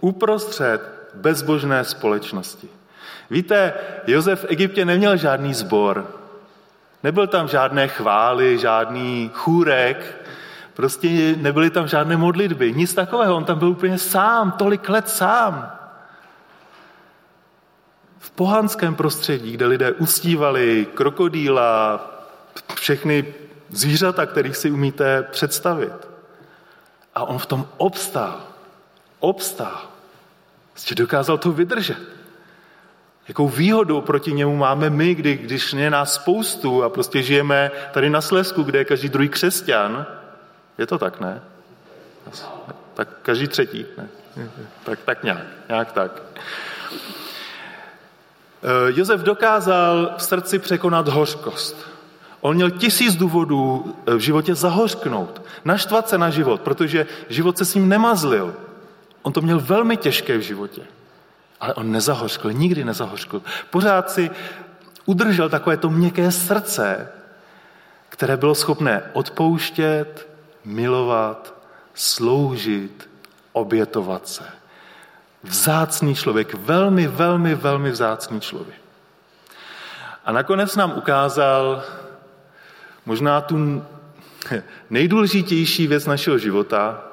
uprostřed 0.00 0.80
bezbožné 1.14 1.84
společnosti. 1.84 2.68
Víte, 3.30 3.72
Josef 4.06 4.40
v 4.40 4.46
Egyptě 4.48 4.84
neměl 4.84 5.16
žádný 5.16 5.54
sbor, 5.54 6.18
Nebyl 7.02 7.26
tam 7.26 7.48
žádné 7.48 7.88
chvály, 7.88 8.58
žádný 8.58 9.30
chůrek, 9.34 10.24
prostě 10.74 11.36
nebyly 11.36 11.70
tam 11.70 11.88
žádné 11.88 12.16
modlitby, 12.16 12.72
nic 12.72 12.94
takového. 12.94 13.36
On 13.36 13.44
tam 13.44 13.58
byl 13.58 13.68
úplně 13.68 13.98
sám, 13.98 14.52
tolik 14.52 14.88
let 14.88 15.08
sám. 15.08 15.72
V 18.18 18.30
pohanském 18.30 18.94
prostředí, 18.94 19.52
kde 19.52 19.66
lidé 19.66 19.92
ustívali 19.92 20.86
krokodýla, 20.94 22.00
všechny 22.74 23.34
zvířata, 23.70 24.26
kterých 24.26 24.56
si 24.56 24.70
umíte 24.70 25.22
představit. 25.22 26.08
A 27.14 27.24
on 27.24 27.38
v 27.38 27.46
tom 27.46 27.68
obstál. 27.76 28.40
Obstál. 29.20 29.82
Prostě 30.72 30.94
dokázal 30.94 31.38
to 31.38 31.52
vydržet. 31.52 31.98
Jakou 33.28 33.48
výhodu 33.48 34.00
proti 34.00 34.32
němu 34.32 34.56
máme 34.56 34.90
my, 34.90 35.14
kdy, 35.14 35.36
když 35.36 35.72
je 35.72 35.90
nás 35.90 36.14
spoustu 36.14 36.84
a 36.84 36.88
prostě 36.88 37.22
žijeme 37.22 37.70
tady 37.92 38.10
na 38.10 38.20
Slesku, 38.20 38.62
kde 38.62 38.78
je 38.78 38.84
každý 38.84 39.08
druhý 39.08 39.28
křesťan. 39.28 40.06
Je 40.78 40.86
to 40.86 40.98
tak, 40.98 41.20
ne? 41.20 41.42
Tak 42.94 43.08
každý 43.22 43.48
třetí, 43.48 43.86
ne? 43.98 44.08
Tak, 44.84 44.98
tak 45.04 45.22
nějak, 45.22 45.42
nějak 45.68 45.92
tak. 45.92 46.22
Eh, 48.62 48.92
Josef 48.94 49.20
dokázal 49.20 50.14
v 50.16 50.22
srdci 50.22 50.58
překonat 50.58 51.08
hořkost. 51.08 51.97
On 52.40 52.54
měl 52.54 52.70
tisíc 52.70 53.16
důvodů 53.16 53.94
eh, 54.06 54.14
v 54.14 54.18
životě 54.18 54.54
zahořknout, 54.54 55.42
naštvat 55.64 56.08
se 56.08 56.18
na 56.18 56.30
život, 56.30 56.60
protože 56.60 57.06
život 57.28 57.58
se 57.58 57.64
s 57.64 57.74
ním 57.74 57.88
nemazlil. 57.88 58.54
On 59.22 59.32
to 59.32 59.40
měl 59.40 59.60
velmi 59.60 59.96
těžké 59.96 60.38
v 60.38 60.40
životě. 60.40 60.82
Ale 61.60 61.74
on 61.74 61.92
nezahořkl, 61.92 62.52
nikdy 62.52 62.84
nezahořkl. 62.84 63.42
Pořád 63.70 64.10
si 64.10 64.30
udržel 65.06 65.48
takové 65.48 65.76
to 65.76 65.90
měkké 65.90 66.32
srdce, 66.32 67.08
které 68.08 68.36
bylo 68.36 68.54
schopné 68.54 69.02
odpouštět, 69.12 70.28
milovat, 70.64 71.54
sloužit, 71.94 73.10
obětovat 73.52 74.28
se. 74.28 74.44
Vzácný 75.42 76.14
člověk, 76.14 76.54
velmi, 76.54 77.06
velmi, 77.06 77.54
velmi 77.54 77.90
vzácný 77.90 78.40
člověk. 78.40 78.80
A 80.24 80.32
nakonec 80.32 80.76
nám 80.76 80.92
ukázal 80.98 81.82
možná 83.08 83.40
tu 83.40 83.56
nejdůležitější 84.90 85.86
věc 85.86 86.06
našeho 86.06 86.38
života, 86.38 87.04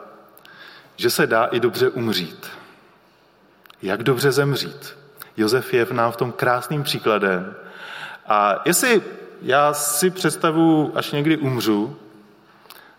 že 0.95 1.09
se 1.09 1.27
dá 1.27 1.45
i 1.45 1.59
dobře 1.59 1.89
umřít. 1.89 2.51
Jak 3.81 4.03
dobře 4.03 4.31
zemřít. 4.31 4.97
Josef 5.37 5.73
je 5.73 5.85
v 5.85 5.91
nám 5.91 6.11
v 6.11 6.17
tom 6.17 6.31
krásným 6.31 6.83
příkladem. 6.83 7.55
A 8.27 8.61
jestli 8.65 9.01
já 9.41 9.73
si 9.73 10.09
představu, 10.09 10.91
až 10.95 11.11
někdy 11.11 11.37
umřu, 11.37 11.95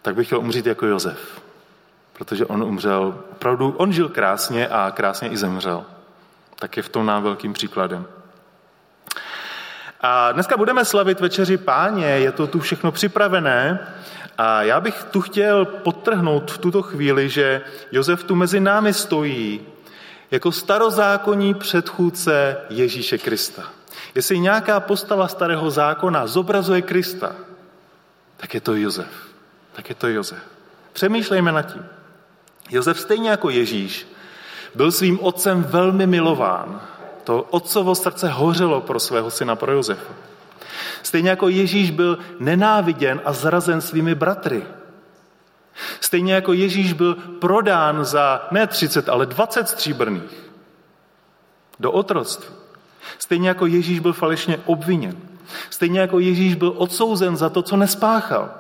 tak 0.02 0.14
bych 0.14 0.26
chtěl 0.26 0.38
umřít 0.38 0.66
jako 0.66 0.86
Josef. 0.86 1.42
Protože 2.12 2.46
on 2.46 2.62
umřel, 2.62 3.24
opravdu, 3.32 3.74
on 3.76 3.92
žil 3.92 4.08
krásně 4.08 4.68
a 4.68 4.90
krásně 4.90 5.28
i 5.28 5.36
zemřel. 5.36 5.84
Tak 6.58 6.76
je 6.76 6.82
v 6.82 6.88
tom 6.88 7.06
nám 7.06 7.22
velkým 7.22 7.52
příkladem. 7.52 8.06
A 10.08 10.32
dneska 10.32 10.56
budeme 10.56 10.84
slavit 10.84 11.20
večeři 11.20 11.56
páně, 11.56 12.06
je 12.06 12.32
to 12.32 12.46
tu 12.46 12.60
všechno 12.60 12.92
připravené. 12.92 13.78
A 14.38 14.62
já 14.62 14.80
bych 14.80 15.04
tu 15.04 15.20
chtěl 15.20 15.64
podtrhnout 15.64 16.50
v 16.50 16.58
tuto 16.58 16.82
chvíli, 16.82 17.28
že 17.28 17.60
Josef 17.92 18.24
tu 18.24 18.34
mezi 18.34 18.60
námi 18.60 18.94
stojí 18.94 19.60
jako 20.30 20.52
starozákonní 20.52 21.54
předchůdce 21.54 22.56
Ježíše 22.70 23.18
Krista. 23.18 23.62
Jestli 24.14 24.38
nějaká 24.38 24.80
postava 24.80 25.28
starého 25.28 25.70
zákona 25.70 26.26
zobrazuje 26.26 26.82
Krista, 26.82 27.32
tak 28.36 28.54
je 28.54 28.60
to 28.60 28.74
Jozef. 28.74 29.12
Tak 29.72 29.88
je 29.88 29.94
to 29.94 30.08
Jozef. 30.08 30.42
Přemýšlejme 30.92 31.52
nad 31.52 31.62
tím. 31.62 31.86
Jozef 32.70 33.00
stejně 33.00 33.30
jako 33.30 33.50
Ježíš 33.50 34.06
byl 34.74 34.92
svým 34.92 35.18
otcem 35.20 35.62
velmi 35.62 36.06
milován. 36.06 36.80
To 37.26 37.42
otcovo 37.42 37.94
srdce 37.94 38.28
hořelo 38.28 38.80
pro 38.80 39.00
svého 39.00 39.30
syna, 39.30 39.56
pro 39.56 39.72
Josefa. 39.72 40.12
Stejně 41.02 41.30
jako 41.30 41.48
Ježíš 41.48 41.90
byl 41.90 42.18
nenáviděn 42.38 43.20
a 43.24 43.32
zrazen 43.32 43.80
svými 43.80 44.14
bratry. 44.14 44.62
Stejně 46.00 46.34
jako 46.34 46.52
Ježíš 46.52 46.92
byl 46.92 47.14
prodán 47.14 48.04
za 48.04 48.48
ne 48.50 48.66
30, 48.66 49.08
ale 49.08 49.26
20 49.26 49.68
stříbrných 49.68 50.50
do 51.80 51.92
otroctví. 51.92 52.54
Stejně 53.18 53.48
jako 53.48 53.66
Ježíš 53.66 53.98
byl 53.98 54.12
falešně 54.12 54.58
obviněn. 54.66 55.16
Stejně 55.70 56.00
jako 56.00 56.18
Ježíš 56.18 56.54
byl 56.54 56.74
odsouzen 56.76 57.36
za 57.36 57.50
to, 57.50 57.62
co 57.62 57.76
nespáchal. 57.76 58.50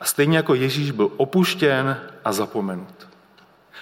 A 0.00 0.04
stejně 0.04 0.36
jako 0.36 0.54
Ježíš 0.54 0.90
byl 0.90 1.10
opuštěn 1.16 2.00
a 2.24 2.32
zapomenut. 2.32 3.07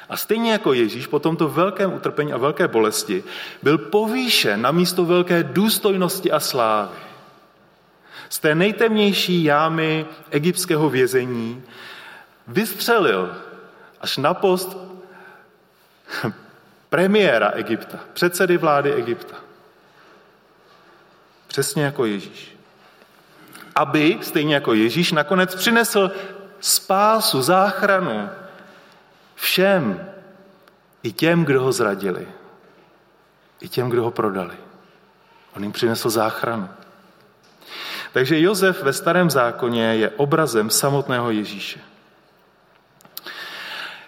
A 0.09 0.17
stejně 0.17 0.53
jako 0.53 0.73
Ježíš 0.73 1.07
po 1.07 1.19
tomto 1.19 1.49
velkém 1.49 1.93
utrpení 1.93 2.33
a 2.33 2.37
velké 2.37 2.69
bolesti 2.69 3.25
byl 3.63 3.79
povýšen 3.79 4.63
na 4.63 4.71
místo 4.71 5.05
velké 5.05 5.43
důstojnosti 5.43 6.33
a 6.33 6.41
slávy 6.41 7.07
z 8.29 8.39
té 8.39 8.55
nejtemnější 8.55 9.45
jámy 9.45 10.07
egyptského 10.31 10.91
vězení 10.91 11.63
vystřelil 12.49 13.37
až 14.01 14.17
na 14.17 14.35
post 14.35 14.77
premiéra 16.89 17.51
Egypta, 17.51 17.99
předsedy 18.13 18.57
vlády 18.57 18.93
Egypta. 18.93 19.35
Přesně 21.47 21.85
jako 21.85 22.05
Ježíš. 22.05 22.57
aby, 23.75 24.19
stejně 24.23 24.55
jako 24.55 24.75
Ježíš, 24.75 25.13
nakonec 25.13 25.55
přinesl 25.55 26.11
spásu, 26.61 27.43
záchranu 27.43 28.29
všem, 29.37 30.01
i 31.03 31.13
těm, 31.13 31.45
kdo 31.45 31.63
ho 31.63 31.73
zradili, 31.73 32.29
i 33.61 33.69
těm, 33.69 33.89
kdo 33.89 34.03
ho 34.03 34.11
prodali. 34.11 34.57
On 35.57 35.63
jim 35.63 35.73
přinesl 35.73 36.11
záchranu. 36.11 36.69
Takže 38.13 38.41
Josef 38.41 38.83
ve 38.83 38.93
starém 38.93 39.31
zákoně 39.31 39.95
je 39.95 40.11
obrazem 40.11 40.71
samotného 40.71 41.31
Ježíše. 41.31 41.81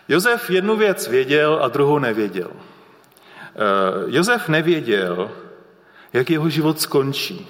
Josef 0.08 0.50
jednu 0.50 0.76
věc 0.76 1.08
věděl 1.08 1.58
a 1.62 1.68
druhou 1.68 1.98
nevěděl. 1.98 2.50
Eh, 2.52 4.04
Josef 4.06 4.48
nevěděl, 4.48 5.30
jak 6.12 6.30
jeho 6.30 6.48
život 6.48 6.80
skončí. 6.80 7.48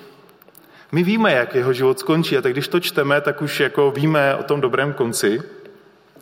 My 0.92 1.02
víme, 1.02 1.32
jak 1.32 1.54
jeho 1.54 1.72
život 1.72 1.98
skončí 1.98 2.36
a 2.38 2.42
tak 2.42 2.52
když 2.52 2.68
to 2.68 2.80
čteme, 2.80 3.20
tak 3.20 3.42
už 3.42 3.60
jako 3.60 3.90
víme 3.90 4.36
o 4.36 4.42
tom 4.42 4.60
dobrém 4.60 4.92
konci. 4.92 5.42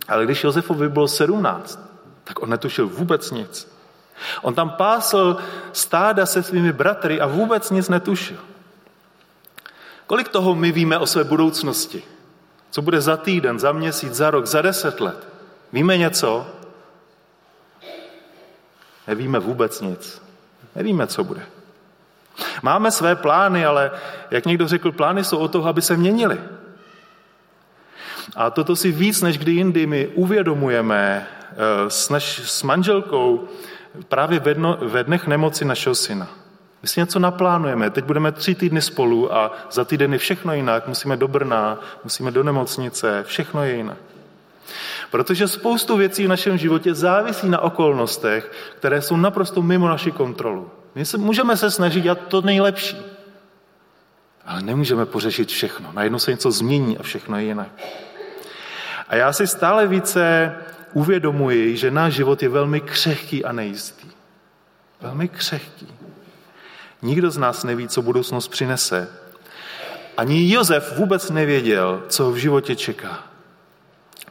Ale 0.08 0.24
když 0.24 0.44
Josefovi 0.44 0.88
bylo 0.88 1.08
17, 1.08 1.80
tak 2.24 2.42
on 2.42 2.50
netušil 2.50 2.88
vůbec 2.88 3.30
nic. 3.30 3.76
On 4.42 4.54
tam 4.54 4.70
pásl 4.70 5.36
stáda 5.72 6.26
se 6.26 6.42
svými 6.42 6.72
bratry 6.72 7.20
a 7.20 7.26
vůbec 7.26 7.70
nic 7.70 7.88
netušil. 7.88 8.36
Kolik 10.06 10.28
toho 10.28 10.54
my 10.54 10.72
víme 10.72 10.98
o 10.98 11.06
své 11.06 11.24
budoucnosti? 11.24 12.02
Co 12.70 12.82
bude 12.82 13.00
za 13.00 13.16
týden, 13.16 13.58
za 13.58 13.72
měsíc, 13.72 14.14
za 14.14 14.30
rok, 14.30 14.46
za 14.46 14.62
deset 14.62 15.00
let? 15.00 15.28
Víme 15.72 15.98
něco? 15.98 16.46
Nevíme 19.06 19.38
vůbec 19.38 19.80
nic. 19.80 20.22
Nevíme, 20.74 21.06
co 21.06 21.24
bude. 21.24 21.46
Máme 22.62 22.90
své 22.90 23.16
plány, 23.16 23.66
ale 23.66 23.90
jak 24.30 24.46
někdo 24.46 24.68
řekl, 24.68 24.92
plány 24.92 25.24
jsou 25.24 25.38
o 25.38 25.48
toho, 25.48 25.68
aby 25.68 25.82
se 25.82 25.96
měnili. 25.96 26.40
A 28.36 28.50
toto 28.50 28.76
si 28.76 28.92
víc 28.92 29.22
než 29.22 29.38
kdy 29.38 29.52
jindy 29.52 29.86
my 29.86 30.06
uvědomujeme 30.06 31.26
eh, 31.26 31.56
s, 31.90 32.08
naš, 32.08 32.40
s 32.44 32.62
manželkou 32.62 33.48
právě 34.08 34.40
ve, 34.40 34.54
dno, 34.54 34.78
ve 34.80 35.04
dnech 35.04 35.26
nemoci 35.26 35.64
našeho 35.64 35.94
syna. 35.94 36.28
My 36.82 36.88
si 36.88 37.00
něco 37.00 37.18
naplánujeme, 37.18 37.90
teď 37.90 38.04
budeme 38.04 38.32
tři 38.32 38.54
týdny 38.54 38.82
spolu 38.82 39.34
a 39.34 39.52
za 39.70 39.84
týden 39.84 40.12
je 40.12 40.18
všechno 40.18 40.54
jinak, 40.54 40.88
musíme 40.88 41.16
do 41.16 41.28
Brna, 41.28 41.80
musíme 42.04 42.30
do 42.30 42.42
nemocnice, 42.42 43.24
všechno 43.26 43.64
je 43.64 43.76
jinak. 43.76 43.96
Protože 45.10 45.48
spoustu 45.48 45.96
věcí 45.96 46.24
v 46.24 46.28
našem 46.28 46.58
životě 46.58 46.94
závisí 46.94 47.48
na 47.48 47.60
okolnostech, 47.60 48.52
které 48.78 49.02
jsou 49.02 49.16
naprosto 49.16 49.62
mimo 49.62 49.88
naši 49.88 50.12
kontrolu. 50.12 50.70
My 50.94 51.04
se, 51.04 51.18
můžeme 51.18 51.56
se 51.56 51.70
snažit 51.70 52.00
dělat 52.00 52.18
to 52.28 52.42
nejlepší, 52.42 52.96
ale 54.46 54.62
nemůžeme 54.62 55.06
pořešit 55.06 55.48
všechno. 55.48 55.90
Najednou 55.92 56.18
se 56.18 56.30
něco 56.30 56.50
změní 56.50 56.98
a 56.98 57.02
všechno 57.02 57.38
je 57.38 57.44
jinak. 57.44 57.68
A 59.08 59.16
já 59.16 59.32
si 59.32 59.46
stále 59.46 59.86
více 59.86 60.54
uvědomuji, 60.92 61.76
že 61.76 61.90
náš 61.90 62.14
život 62.14 62.42
je 62.42 62.48
velmi 62.48 62.80
křehký 62.80 63.44
a 63.44 63.52
nejistý. 63.52 64.08
Velmi 65.00 65.28
křehký. 65.28 65.88
Nikdo 67.02 67.30
z 67.30 67.38
nás 67.38 67.64
neví, 67.64 67.88
co 67.88 68.02
budoucnost 68.02 68.48
přinese. 68.48 69.08
Ani 70.16 70.52
Josef 70.52 70.96
vůbec 70.96 71.30
nevěděl, 71.30 72.02
co 72.08 72.30
v 72.30 72.36
životě 72.36 72.76
čeká. 72.76 73.22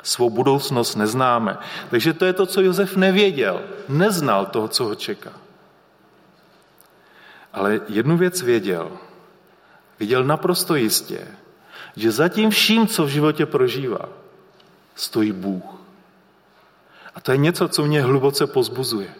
Svou 0.03 0.29
budoucnost 0.29 0.95
neznáme. 0.95 1.57
Takže 1.89 2.13
to 2.13 2.25
je 2.25 2.33
to, 2.33 2.45
co 2.45 2.61
Josef 2.61 2.95
nevěděl. 2.95 3.61
Neznal 3.89 4.45
toho, 4.45 4.67
co 4.67 4.83
ho 4.83 4.95
čeká. 4.95 5.31
Ale 7.53 7.81
jednu 7.89 8.17
věc 8.17 8.41
věděl. 8.41 8.91
Viděl 9.99 10.23
naprosto 10.23 10.75
jistě, 10.75 11.27
že 11.95 12.11
zatím 12.11 12.49
vším, 12.49 12.87
co 12.87 13.05
v 13.05 13.09
životě 13.09 13.45
prožívá, 13.45 14.09
stojí 14.95 15.31
Bůh. 15.31 15.63
A 17.15 17.21
to 17.21 17.31
je 17.31 17.37
něco, 17.37 17.67
co 17.67 17.85
mě 17.85 18.01
hluboce 18.01 18.47
pozbuzuje. 18.47 19.13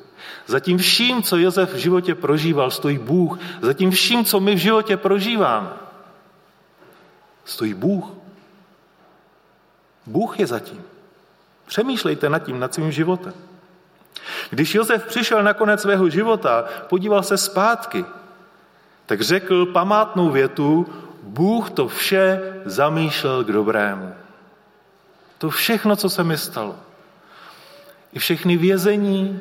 Zatím 0.48 0.78
vším, 0.78 1.24
co 1.24 1.38
Josef 1.38 1.74
v 1.74 1.78
životě 1.78 2.16
prožíval, 2.16 2.72
stojí 2.72 2.98
Bůh. 2.98 3.40
Zatím 3.62 3.92
vším, 3.92 4.26
co 4.26 4.40
my 4.40 4.56
v 4.56 4.58
životě 4.58 4.98
prožíváme, 4.98 5.70
stojí 7.46 7.74
Bůh. 7.74 8.06
Bůh 10.06 10.40
je 10.40 10.48
zatím. 10.48 10.84
Přemýšlejte 11.66 12.30
nad 12.30 12.40
tím, 12.40 12.60
nad 12.60 12.74
svým 12.74 12.92
životem. 12.92 13.34
Když 14.50 14.76
Josef 14.76 15.06
přišel 15.06 15.44
na 15.44 15.54
konec 15.54 15.82
svého 15.82 16.10
života, 16.10 16.66
podíval 16.90 17.24
se 17.24 17.38
zpátky, 17.38 18.06
tak 19.06 19.22
řekl 19.22 19.66
památnou 19.66 20.30
větu, 20.30 20.88
Bůh 21.24 21.70
to 21.70 21.88
vše 21.88 22.42
zamýšlel 22.66 23.44
k 23.44 23.52
dobrému. 23.52 24.14
To 25.38 25.50
všechno, 25.50 25.96
co 25.96 26.10
se 26.10 26.24
mi 26.24 26.38
stalo. 26.38 26.76
I 28.14 28.20
všechny 28.20 28.58
vězení, 28.58 29.40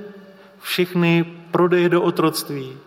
všechny 0.61 1.24
prodeje 1.50 1.88
do 1.88 2.02
otroctví, 2.02 2.78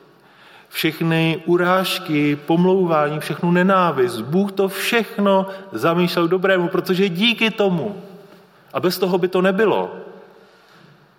všechny 0.70 1.44
urážky, 1.46 2.36
pomlouvání, 2.36 3.20
všechnu 3.20 3.52
nenávist. 3.52 4.22
Bůh 4.22 4.52
to 4.52 4.68
všechno 4.68 5.48
zamýšlel 5.72 6.28
dobrému, 6.28 6.68
protože 6.68 7.10
díky 7.10 7.52
tomu, 7.52 8.04
a 8.74 8.80
bez 8.80 8.98
toho 8.98 9.18
by 9.18 9.28
to 9.28 9.42
nebylo, 9.42 9.96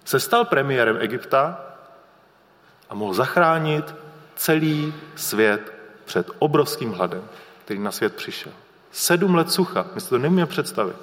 se 0.05 0.21
stal 0.21 0.45
premiérem 0.45 0.97
Egypta 1.01 1.61
a 2.91 2.95
mohl 2.95 3.15
zachránit 3.15 3.95
celý 4.37 4.95
svět 5.17 5.73
před 6.05 6.31
obrovským 6.39 6.93
hladem, 6.93 7.23
který 7.65 7.81
na 7.81 7.91
svět 7.91 8.15
přišel. 8.15 8.53
Sedm 8.93 9.35
let 9.35 9.53
sucha, 9.53 9.87
my 9.95 10.01
si 10.01 10.09
to 10.09 10.19
nemůžeme 10.19 10.47
představit. 10.47 10.97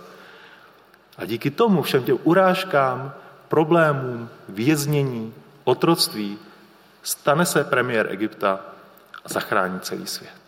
A 1.18 1.26
díky 1.26 1.52
tomu 1.52 1.82
všem 1.82 2.04
těm 2.04 2.18
urážkám, 2.24 3.14
problémům, 3.48 4.30
věznění, 4.50 5.34
otroctví, 5.64 6.40
stane 7.04 7.46
se 7.46 7.64
premiér 7.64 8.08
Egypta 8.12 8.60
a 9.26 9.30
zachrání 9.30 9.80
celý 9.80 10.08
svět. 10.08 10.46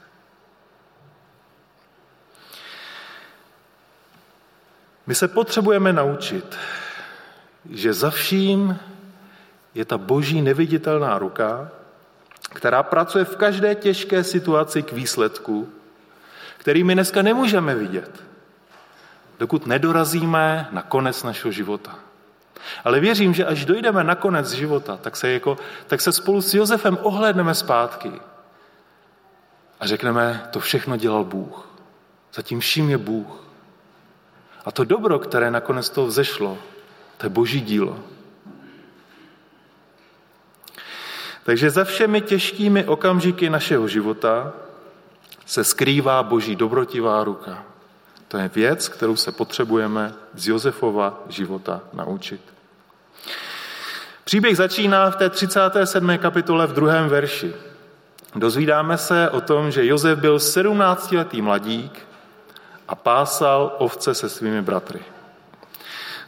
My 5.08 5.16
se 5.16 5.28
potřebujeme 5.28 5.94
naučit, 5.94 6.58
že 7.70 7.94
za 7.94 8.10
vším 8.10 8.80
je 9.74 9.86
ta 9.86 9.98
boží 9.98 10.42
neviditelná 10.42 11.20
ruka, 11.20 11.70
která 12.54 12.84
pracuje 12.84 13.26
v 13.26 13.36
každé 13.36 13.76
těžké 13.76 14.24
situaci 14.24 14.84
k 14.84 14.92
výsledku, 14.92 15.70
který 16.58 16.84
my 16.84 16.94
dneska 16.94 17.22
nemůžeme 17.22 17.76
vidět, 17.76 18.24
dokud 19.39 19.67
nedorazíme 19.67 20.67
na 20.71 20.82
konec 20.82 21.23
našeho 21.23 21.52
života. 21.52 22.00
Ale 22.84 23.00
věřím, 23.00 23.34
že 23.34 23.45
až 23.45 23.65
dojdeme 23.65 24.04
na 24.04 24.15
konec 24.15 24.52
života, 24.52 24.97
tak 24.97 25.15
se, 25.15 25.32
jako, 25.32 25.58
tak 25.88 26.02
se 26.02 26.12
spolu 26.12 26.41
s 26.41 26.54
Josefem 26.54 26.97
ohlédneme 27.02 27.56
zpátky 27.56 28.12
a 29.80 29.88
řekneme, 29.88 30.47
to 30.52 30.60
všechno 30.60 30.97
dělal 30.97 31.23
Bůh. 31.23 31.69
Zatím 32.34 32.60
vším 32.60 32.89
je 32.89 32.97
Bůh. 32.97 33.43
A 34.65 34.71
to 34.71 34.84
dobro, 34.84 35.19
které 35.19 35.52
nakonec 35.52 35.89
toho 35.89 36.08
vzešlo, 36.08 36.58
to 37.17 37.26
je 37.26 37.30
boží 37.30 37.62
dílo. 37.62 38.00
Takže 41.43 41.69
za 41.69 41.84
všemi 41.84 42.21
těžkými 42.21 42.86
okamžiky 42.86 43.50
našeho 43.50 43.88
života 43.88 44.54
se 45.45 45.63
skrývá 45.63 46.23
boží 46.23 46.56
dobrotivá 46.56 47.23
ruka. 47.23 47.63
To 48.28 48.38
je 48.38 48.50
věc, 48.56 48.88
kterou 48.88 49.16
se 49.16 49.32
potřebujeme 49.32 50.13
z 50.36 50.48
Josefova 50.48 51.24
života 51.30 51.82
naučit. 51.94 52.42
Příběh 54.24 54.58
začíná 54.58 55.12
v 55.12 55.16
té 55.16 55.30
37. 55.30 56.18
kapitole 56.18 56.68
v 56.68 56.74
druhém 56.74 57.10
verši. 57.10 57.54
Dozvídáme 58.36 58.98
se 58.98 59.30
o 59.30 59.42
tom, 59.42 59.72
že 59.72 59.86
Josef 59.86 60.20
byl 60.20 60.38
17-letý 60.38 61.42
mladík 61.42 62.08
a 62.88 62.96
pásal 62.96 63.76
ovce 63.78 64.16
se 64.16 64.30
svými 64.30 64.62
bratry. 64.62 65.00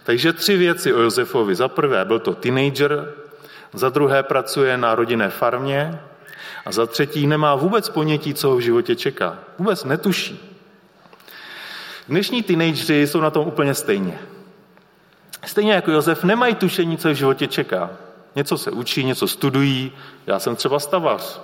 Takže 0.04 0.34
tři 0.34 0.58
věci 0.58 0.94
o 0.94 1.02
Josefovi. 1.02 1.56
Za 1.56 1.68
prvé 1.68 2.06
byl 2.06 2.20
to 2.20 2.36
teenager, 2.36 3.14
za 3.74 3.90
druhé 3.90 4.24
pracuje 4.24 4.78
na 4.78 4.96
rodinné 4.96 5.30
farmě 5.30 6.00
a 6.66 6.72
za 6.72 6.86
třetí 6.86 7.28
nemá 7.28 7.56
vůbec 7.56 7.90
ponětí, 7.90 8.34
co 8.34 8.50
ho 8.50 8.56
v 8.56 8.60
životě 8.60 8.96
čeká. 8.96 9.38
Vůbec 9.58 9.84
netuší. 9.84 10.49
Dnešní 12.10 12.44
teenageři 12.44 13.08
jsou 13.08 13.22
na 13.22 13.30
tom 13.30 13.48
úplně 13.48 13.74
stejně. 13.74 14.20
Stejně 15.46 15.74
jako 15.74 15.92
Josef 15.92 16.24
nemají 16.24 16.56
tušení, 16.56 16.98
co 16.98 17.08
je 17.08 17.14
v 17.14 17.18
životě 17.18 17.48
čeká. 17.48 17.90
Něco 18.36 18.58
se 18.58 18.72
učí, 18.72 19.04
něco 19.04 19.28
studují. 19.28 19.92
Já 20.28 20.40
jsem 20.40 20.56
třeba 20.56 20.80
stavař. 20.80 21.42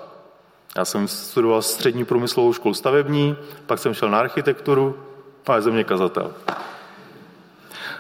Já 0.76 0.86
jsem 0.86 1.08
studoval 1.08 1.62
střední 1.62 2.06
průmyslovou 2.06 2.54
školu 2.54 2.74
stavební, 2.74 3.38
pak 3.66 3.80
jsem 3.80 3.94
šel 3.94 4.10
na 4.10 4.20
architekturu, 4.20 5.00
a 5.48 5.56
je 5.56 5.62
ze 5.62 5.72
mě 5.72 5.84
kazatel. 5.84 6.34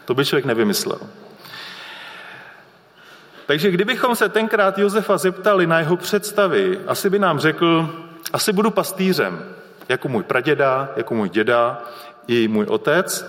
To 0.06 0.14
by 0.14 0.26
člověk 0.26 0.46
nevymyslel. 0.46 1.00
Takže 3.46 3.72
kdybychom 3.72 4.16
se 4.16 4.30
tenkrát 4.30 4.78
Josefa 4.78 5.18
zeptali 5.18 5.68
na 5.68 5.80
jeho 5.80 5.98
představy, 5.98 6.80
asi 6.88 7.10
by 7.10 7.20
nám 7.20 7.40
řekl, 7.40 7.90
asi 8.34 8.54
budu 8.54 8.72
pastýřem, 8.72 9.56
Jako 9.90 10.08
můj 10.08 10.24
praděda, 10.24 10.90
jako 10.96 11.16
můj 11.16 11.30
děda 11.30 11.84
i 12.28 12.48
můj 12.48 12.66
otec. 12.66 13.26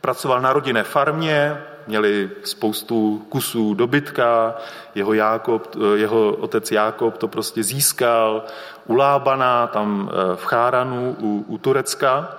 Pracoval 0.00 0.40
na 0.40 0.52
rodinné 0.52 0.82
farmě, 0.82 1.62
měli 1.86 2.30
spoustu 2.44 3.26
kusů 3.28 3.74
dobytka, 3.74 4.54
jeho, 4.94 5.12
Jákob, 5.12 5.76
jeho 5.94 6.30
otec 6.30 6.72
Jákob 6.72 7.18
to 7.18 7.28
prostě 7.28 7.62
získal 7.62 8.44
u 8.86 8.94
Lábana, 8.94 9.66
tam 9.66 10.10
eh, 10.12 10.36
v 10.36 10.44
Cháranu, 10.44 11.16
u, 11.20 11.44
u 11.48 11.58
Turecka. 11.58 12.36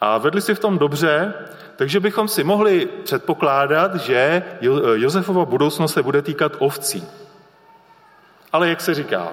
A 0.00 0.18
vedli 0.18 0.40
si 0.40 0.54
v 0.54 0.58
tom 0.58 0.78
dobře, 0.78 1.34
takže 1.76 2.00
bychom 2.00 2.28
si 2.28 2.44
mohli 2.44 2.88
předpokládat, 3.04 3.94
že 3.94 4.42
Josefova 4.94 5.44
budoucnost 5.44 5.92
se 5.92 6.02
bude 6.02 6.22
týkat 6.22 6.52
ovcí. 6.58 7.04
Ale 8.52 8.68
jak 8.68 8.80
se 8.80 8.94
říká, 8.94 9.28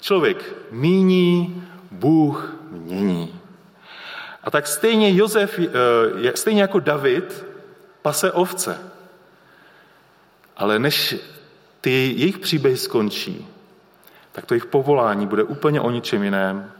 člověk 0.00 0.54
míní, 0.70 1.64
Bůh 1.90 2.52
mění. 2.70 3.37
A 4.48 4.50
tak 4.50 4.66
stejně 4.66 5.16
Josef, 5.16 5.58
eh, 5.58 6.36
stejně 6.36 6.62
jako 6.62 6.80
David, 6.80 7.46
pase 8.02 8.32
ovce. 8.32 8.78
Ale 10.56 10.78
než 10.78 11.16
ty 11.80 11.90
jejich 11.90 12.38
příběhy 12.38 12.76
skončí, 12.76 13.48
tak 14.32 14.46
to 14.46 14.54
jejich 14.54 14.66
povolání 14.66 15.26
bude 15.26 15.42
úplně 15.42 15.80
o 15.80 15.90
ničem 15.90 16.22
jiném. 16.22 16.72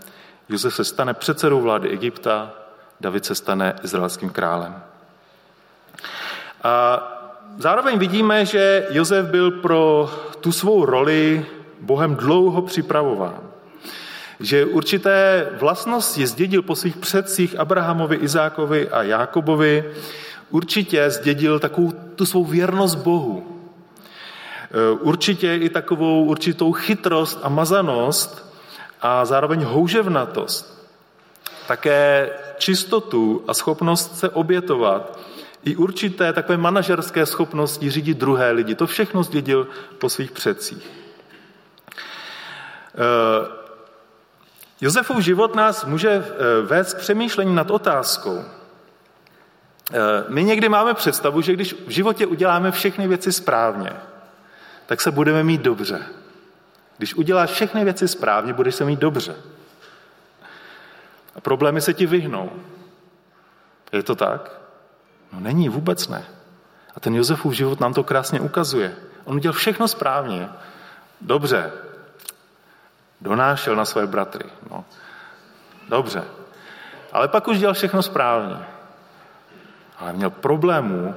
Josef 0.49 0.75
se 0.75 0.85
stane 0.85 1.15
předsedou 1.15 1.61
vlády 1.61 1.89
Egypta, 1.89 2.53
David 3.01 3.25
se 3.25 3.35
stane 3.35 3.75
izraelským 3.85 4.31
králem. 4.31 4.83
A 6.63 7.03
zároveň 7.59 7.99
vidíme, 7.99 8.47
že 8.47 8.87
Josef 8.91 9.27
byl 9.27 9.51
pro 9.51 10.11
tu 10.41 10.53
svou 10.53 10.85
roli 10.85 11.47
Bohem 11.81 12.15
dlouho 12.15 12.63
připravován. 12.63 13.48
Že 14.41 14.65
určité 14.65 15.47
vlastnosti 15.59 16.27
zdědil 16.27 16.63
po 16.63 16.77
svých 16.77 16.97
předcích 16.97 17.59
Abrahamovi, 17.59 18.17
Izákovi 18.17 18.89
a 18.89 19.03
Jákobovi, 19.03 19.85
určitě 20.51 21.11
zdědil 21.11 21.59
takovou 21.59 21.93
tu 22.17 22.27
svou 22.27 22.45
věrnost 22.45 22.95
Bohu. 22.95 23.63
E, 24.71 24.91
určitě 24.91 25.55
i 25.55 25.69
takovou 25.69 26.25
určitou 26.25 26.73
chytrost 26.73 27.39
a 27.43 27.49
mazanost 27.49 28.55
a 29.01 29.25
zároveň 29.25 29.63
houževnatost. 29.63 30.79
Také 31.67 32.31
čistotu 32.59 33.45
a 33.49 33.55
schopnost 33.55 34.19
se 34.19 34.29
obětovat 34.29 35.19
i 35.65 35.77
určité 35.77 36.33
takové 36.33 36.59
manažerské 36.59 37.27
schopnosti 37.27 37.91
řídit 37.91 38.19
druhé 38.19 38.51
lidi. 38.51 38.75
To 38.75 38.87
všechno 38.87 39.23
zdědil 39.23 39.69
po 39.99 40.09
svých 40.09 40.31
předcích. 40.31 40.91
Josefův 44.81 45.19
život 45.19 45.55
nás 45.55 45.85
může 45.85 46.11
eh, 46.11 46.23
vést 46.63 46.95
k 46.95 46.99
přemýšlení 46.99 47.55
nad 47.55 47.71
otázkou. 47.71 48.45
Eh, 49.93 50.25
my 50.29 50.45
někdy 50.45 50.69
máme 50.69 50.95
představu, 50.95 51.41
že 51.41 51.53
když 51.53 51.75
v 51.87 51.91
životě 51.91 52.27
uděláme 52.27 52.71
všechny 52.71 53.09
věci 53.09 53.33
správně, 53.33 53.93
tak 54.87 55.01
se 55.01 55.11
budeme 55.11 55.45
mít 55.45 55.61
dobře. 55.61 56.03
Když 56.99 57.15
uděláš 57.15 57.51
všechny 57.51 57.85
věci 57.85 58.09
správně, 58.09 58.53
budeš 58.53 58.75
se 58.75 58.85
mít 58.85 58.99
dobře. 58.99 59.35
A 61.35 61.41
problémy 61.41 61.81
se 61.81 61.95
ti 61.95 62.07
vyhnou. 62.07 62.53
Je 63.93 64.03
to 64.03 64.15
tak? 64.15 64.61
No 65.33 65.41
není, 65.41 65.69
vůbec 65.69 66.09
ne. 66.09 66.25
A 66.97 67.01
ten 67.01 67.15
Josefův 67.15 67.55
život 67.55 67.81
nám 67.81 67.95
to 67.95 68.05
krásně 68.05 68.41
ukazuje. 68.41 68.97
On 69.25 69.37
udělal 69.37 69.53
všechno 69.53 69.89
správně. 69.89 70.49
Dobře. 71.21 71.73
Donášel 73.21 73.77
na 73.77 73.85
své 73.85 74.07
bratry. 74.07 74.45
No. 74.71 74.85
Dobře. 75.89 76.25
Ale 77.13 77.29
pak 77.29 77.49
už 77.49 77.59
dělal 77.59 77.75
všechno 77.75 78.03
správně. 78.03 78.57
Ale 79.99 80.13
měl 80.13 80.31
problémů, 80.31 81.15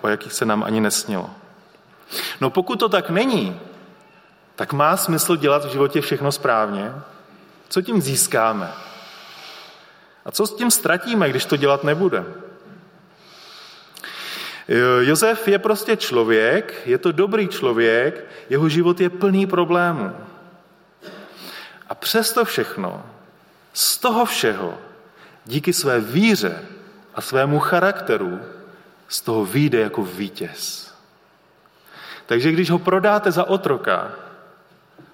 o 0.00 0.08
jakých 0.08 0.32
se 0.32 0.44
nám 0.44 0.64
ani 0.64 0.80
nesnilo. 0.80 1.30
No 2.40 2.50
pokud 2.50 2.78
to 2.78 2.88
tak 2.88 3.10
není, 3.10 3.60
tak 4.56 4.72
má 4.72 4.96
smysl 4.96 5.36
dělat 5.36 5.64
v 5.64 5.72
životě 5.72 6.00
všechno 6.00 6.32
správně? 6.32 6.94
Co 7.68 7.82
tím 7.82 8.02
získáme? 8.02 8.72
A 10.24 10.30
co 10.30 10.46
s 10.46 10.54
tím 10.54 10.70
ztratíme, 10.70 11.30
když 11.30 11.44
to 11.44 11.56
dělat 11.56 11.84
nebudeme? 11.84 12.26
Josef 15.00 15.48
je 15.48 15.58
prostě 15.58 15.96
člověk, 15.96 16.82
je 16.86 16.98
to 16.98 17.12
dobrý 17.12 17.48
člověk, 17.48 18.24
jeho 18.50 18.68
život 18.68 19.00
je 19.00 19.10
plný 19.10 19.46
problémů. 19.46 20.16
Přesto 22.04 22.44
všechno, 22.44 23.06
z 23.72 23.98
toho 23.98 24.24
všeho, 24.24 24.78
díky 25.44 25.72
své 25.72 26.00
víře 26.00 26.62
a 27.14 27.20
svému 27.20 27.58
charakteru, 27.58 28.40
z 29.08 29.20
toho 29.20 29.44
vyjde 29.44 29.80
jako 29.80 30.02
vítěz. 30.02 30.92
Takže 32.26 32.52
když 32.52 32.70
ho 32.70 32.78
prodáte 32.78 33.32
za 33.32 33.44
otroka, 33.44 34.12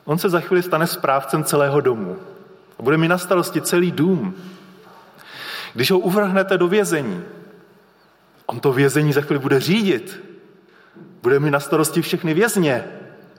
on 0.05 0.19
se 0.19 0.29
za 0.29 0.41
chvíli 0.41 0.63
stane 0.63 0.87
správcem 0.87 1.45
celého 1.45 1.81
domu 1.81 2.19
a 2.79 2.83
bude 2.83 2.97
mi 2.97 3.09
na 3.09 3.19
starosti 3.19 3.61
celý 3.61 3.91
dům. 3.91 4.35
Když 5.75 5.91
ho 5.91 5.99
uvrhnete 5.99 6.59
do 6.59 6.69
vězení, 6.69 7.25
On 8.47 8.61
to 8.61 8.73
vězení 8.73 9.13
za 9.13 9.21
chvíli 9.21 9.39
bude 9.39 9.61
řídit. 9.61 10.21
Bude 11.23 11.41
mi 11.41 11.51
na 11.51 11.61
starosti 11.61 12.03
všechny 12.03 12.35
vězně. 12.35 12.85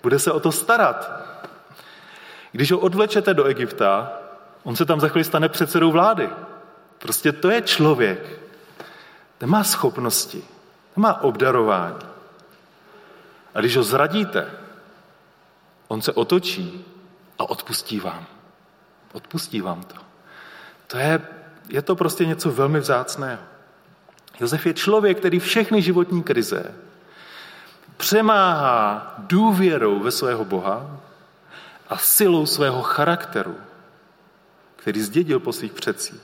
Bude 0.03 0.19
se 0.19 0.31
o 0.31 0.39
to 0.39 0.51
starat. 0.51 1.20
Když 2.51 2.71
ho 2.71 2.79
odvlečete 2.79 3.33
do 3.33 3.45
Egypta, 3.45 4.11
on 4.63 4.75
se 4.75 4.85
tam 4.85 4.99
za 4.99 5.07
chvíli 5.07 5.23
stane 5.23 5.49
předsedou 5.49 5.91
vlády. 5.91 6.29
Prostě 6.99 7.31
to 7.31 7.49
je 7.49 7.61
člověk. 7.61 8.39
Ten 9.37 9.49
má 9.49 9.63
schopnosti, 9.63 10.43
ten 10.93 11.01
má 11.01 11.21
obdarování. 11.21 12.05
A 13.55 13.59
když 13.59 13.77
ho 13.77 13.83
zradíte, 13.83 14.51
on 15.87 16.01
se 16.01 16.11
otočí 16.11 16.85
a 17.39 17.49
odpustí 17.49 17.99
vám. 17.99 18.25
Odpustí 19.13 19.61
vám 19.61 19.83
to. 19.83 19.95
To 20.87 20.97
je, 20.97 21.21
je 21.69 21.81
to 21.81 21.95
prostě 21.95 22.25
něco 22.25 22.51
velmi 22.51 22.79
vzácného. 22.79 23.41
Josef 24.39 24.65
je 24.65 24.73
člověk, 24.73 25.17
který 25.17 25.39
všechny 25.39 25.81
životní 25.81 26.23
krize 26.23 26.73
přemáhá 27.97 29.13
důvěrou 29.17 29.99
ve 29.99 30.11
svého 30.11 30.45
Boha 30.45 30.97
a 31.91 31.97
silou 31.97 32.45
svého 32.45 32.81
charakteru, 32.81 33.55
který 34.75 35.01
zdědil 35.01 35.39
po 35.39 35.53
svých 35.53 35.73
předcích. 35.73 36.21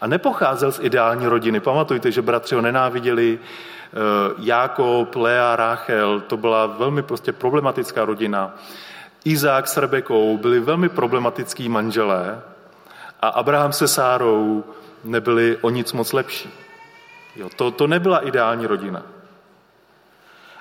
A 0.00 0.06
nepocházel 0.06 0.72
z 0.72 0.80
ideální 0.82 1.26
rodiny. 1.26 1.60
Pamatujte, 1.60 2.10
že 2.10 2.22
bratři 2.22 2.54
ho 2.54 2.60
nenáviděli, 2.60 3.38
eh, 3.38 3.96
Jákob, 4.38 5.16
Lea, 5.16 5.56
Ráchel, 5.56 6.20
to 6.20 6.36
byla 6.36 6.66
velmi 6.66 7.02
prostě 7.02 7.32
problematická 7.32 8.04
rodina. 8.04 8.54
Izák 9.24 9.68
s 9.68 9.76
Rebekou 9.76 10.38
byli 10.38 10.60
velmi 10.60 10.88
problematický 10.88 11.68
manželé 11.68 12.42
a 13.22 13.28
Abraham 13.28 13.72
se 13.72 13.88
Sárou 13.88 14.64
nebyli 15.04 15.58
o 15.60 15.70
nic 15.70 15.92
moc 15.92 16.12
lepší. 16.12 16.50
Jo, 17.36 17.48
to, 17.56 17.70
to 17.70 17.86
nebyla 17.86 18.18
ideální 18.18 18.66
rodina. 18.66 19.02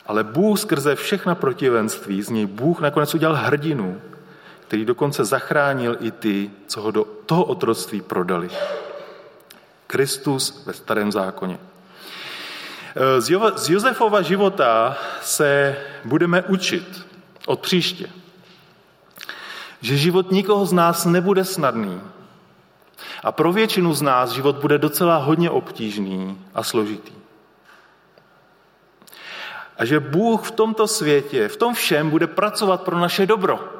Ale 0.05 0.23
Bůh 0.23 0.59
skrze 0.59 0.95
všechna 0.95 1.35
protivenství, 1.35 2.21
z 2.21 2.29
něj 2.29 2.45
Bůh 2.45 2.79
nakonec 2.79 3.15
udělal 3.15 3.35
hrdinu, 3.35 4.01
který 4.67 4.85
dokonce 4.85 5.25
zachránil 5.25 5.97
i 5.99 6.11
ty, 6.11 6.51
co 6.67 6.81
ho 6.81 6.91
do 6.91 7.03
toho 7.25 7.43
otroctví 7.43 8.01
prodali. 8.01 8.49
Kristus 9.87 10.65
ve 10.65 10.73
starém 10.73 11.11
zákoně. 11.11 11.59
Z 13.57 13.69
Josefova 13.69 14.21
života 14.21 14.97
se 15.21 15.75
budeme 16.05 16.41
učit 16.41 17.07
od 17.45 17.59
příště, 17.59 18.09
že 19.81 19.97
život 19.97 20.31
nikoho 20.31 20.65
z 20.65 20.73
nás 20.73 21.05
nebude 21.05 21.45
snadný, 21.45 22.01
a 23.23 23.31
pro 23.31 23.53
většinu 23.53 23.93
z 23.93 24.01
nás 24.01 24.31
život 24.31 24.55
bude 24.55 24.77
docela 24.77 25.17
hodně 25.17 25.49
obtížný 25.49 26.37
a 26.53 26.63
složitý. 26.63 27.11
A 29.77 29.85
že 29.85 29.99
Bůh 29.99 30.47
v 30.47 30.51
tomto 30.51 30.87
světě, 30.87 31.47
v 31.47 31.57
tom 31.57 31.73
všem 31.73 32.09
bude 32.09 32.27
pracovat 32.27 32.81
pro 32.81 32.99
naše 32.99 33.25
dobro. 33.25 33.73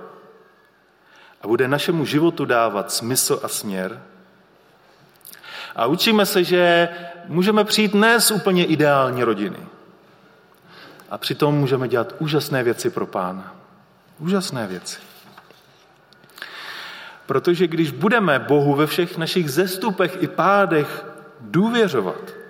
A 1.42 1.48
bude 1.48 1.68
našemu 1.68 2.06
životu 2.06 2.46
dávat 2.46 2.92
smysl 2.92 3.40
a 3.44 3.48
směr. 3.48 4.02
A 5.76 5.86
učíme 5.86 6.26
se, 6.26 6.44
že 6.44 6.90
můžeme 7.26 7.64
přijít 7.64 7.94
ne 7.94 8.22
z 8.22 8.32
úplně 8.32 8.66
ideální 8.66 9.24
rodiny. 9.24 9.60
A 11.10 11.18
přitom 11.18 11.56
můžeme 11.56 11.88
dělat 11.88 12.16
úžasné 12.20 12.64
věci 12.64 12.90
pro 12.90 13.06
pána. 13.06 13.56
Úžasné 14.20 14.68
věci. 14.68 15.00
Protože 17.26 17.68
když 17.68 17.92
budeme 17.92 18.40
Bohu 18.40 18.76
ve 18.76 18.88
všech 18.88 19.18
našich 19.18 19.52
zestupech 19.52 20.18
i 20.20 20.28
pádech 20.28 21.06
důvěřovat 21.40 22.43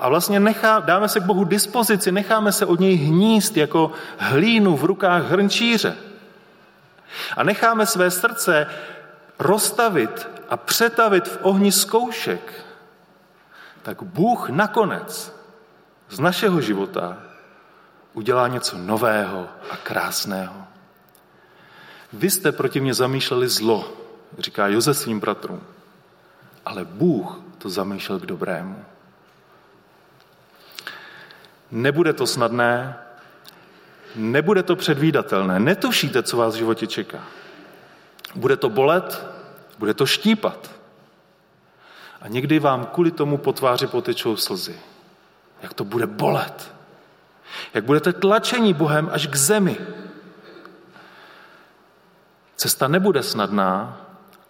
a 0.00 0.08
vlastně 0.08 0.40
nechá, 0.40 0.80
dáme 0.80 1.08
se 1.08 1.20
k 1.20 1.22
Bohu 1.22 1.44
dispozici, 1.44 2.12
necháme 2.12 2.52
se 2.52 2.66
od 2.66 2.80
něj 2.80 2.96
hníst 2.96 3.56
jako 3.56 3.92
hlínu 4.18 4.76
v 4.76 4.84
rukách 4.84 5.24
hrnčíře 5.24 5.96
a 7.36 7.42
necháme 7.42 7.86
své 7.86 8.10
srdce 8.10 8.66
rozstavit 9.38 10.28
a 10.48 10.56
přetavit 10.56 11.28
v 11.28 11.38
ohni 11.42 11.72
zkoušek, 11.72 12.64
tak 13.82 14.02
Bůh 14.02 14.48
nakonec 14.48 15.36
z 16.08 16.18
našeho 16.18 16.60
života 16.60 17.18
udělá 18.14 18.48
něco 18.48 18.78
nového 18.78 19.48
a 19.70 19.76
krásného. 19.76 20.64
Vy 22.12 22.30
jste 22.30 22.52
proti 22.52 22.80
mě 22.80 22.94
zamýšleli 22.94 23.48
zlo, 23.48 23.92
říká 24.38 24.68
Jozef 24.68 24.98
svým 24.98 25.20
bratrům, 25.20 25.60
ale 26.66 26.84
Bůh 26.84 27.40
to 27.58 27.70
zamýšlel 27.70 28.18
k 28.18 28.26
dobrému. 28.26 28.84
Nebude 31.70 32.12
to 32.12 32.26
snadné, 32.26 32.98
nebude 34.14 34.62
to 34.62 34.76
předvídatelné, 34.76 35.60
netušíte, 35.60 36.22
co 36.22 36.36
vás 36.36 36.54
v 36.54 36.58
životě 36.58 36.86
čeká. 36.86 37.24
Bude 38.34 38.56
to 38.56 38.68
bolet, 38.68 39.26
bude 39.78 39.94
to 39.94 40.06
štípat. 40.06 40.70
A 42.20 42.28
někdy 42.28 42.58
vám 42.58 42.86
kvůli 42.86 43.10
tomu 43.10 43.38
po 43.38 43.52
tváři 43.52 43.86
potečou 43.86 44.36
slzy. 44.36 44.80
Jak 45.62 45.74
to 45.74 45.84
bude 45.84 46.06
bolet. 46.06 46.74
Jak 47.74 47.84
budete 47.84 48.12
tlačení 48.12 48.74
Bohem 48.74 49.10
až 49.12 49.26
k 49.26 49.36
zemi. 49.36 49.76
Cesta 52.56 52.88
nebude 52.88 53.22
snadná, 53.22 54.00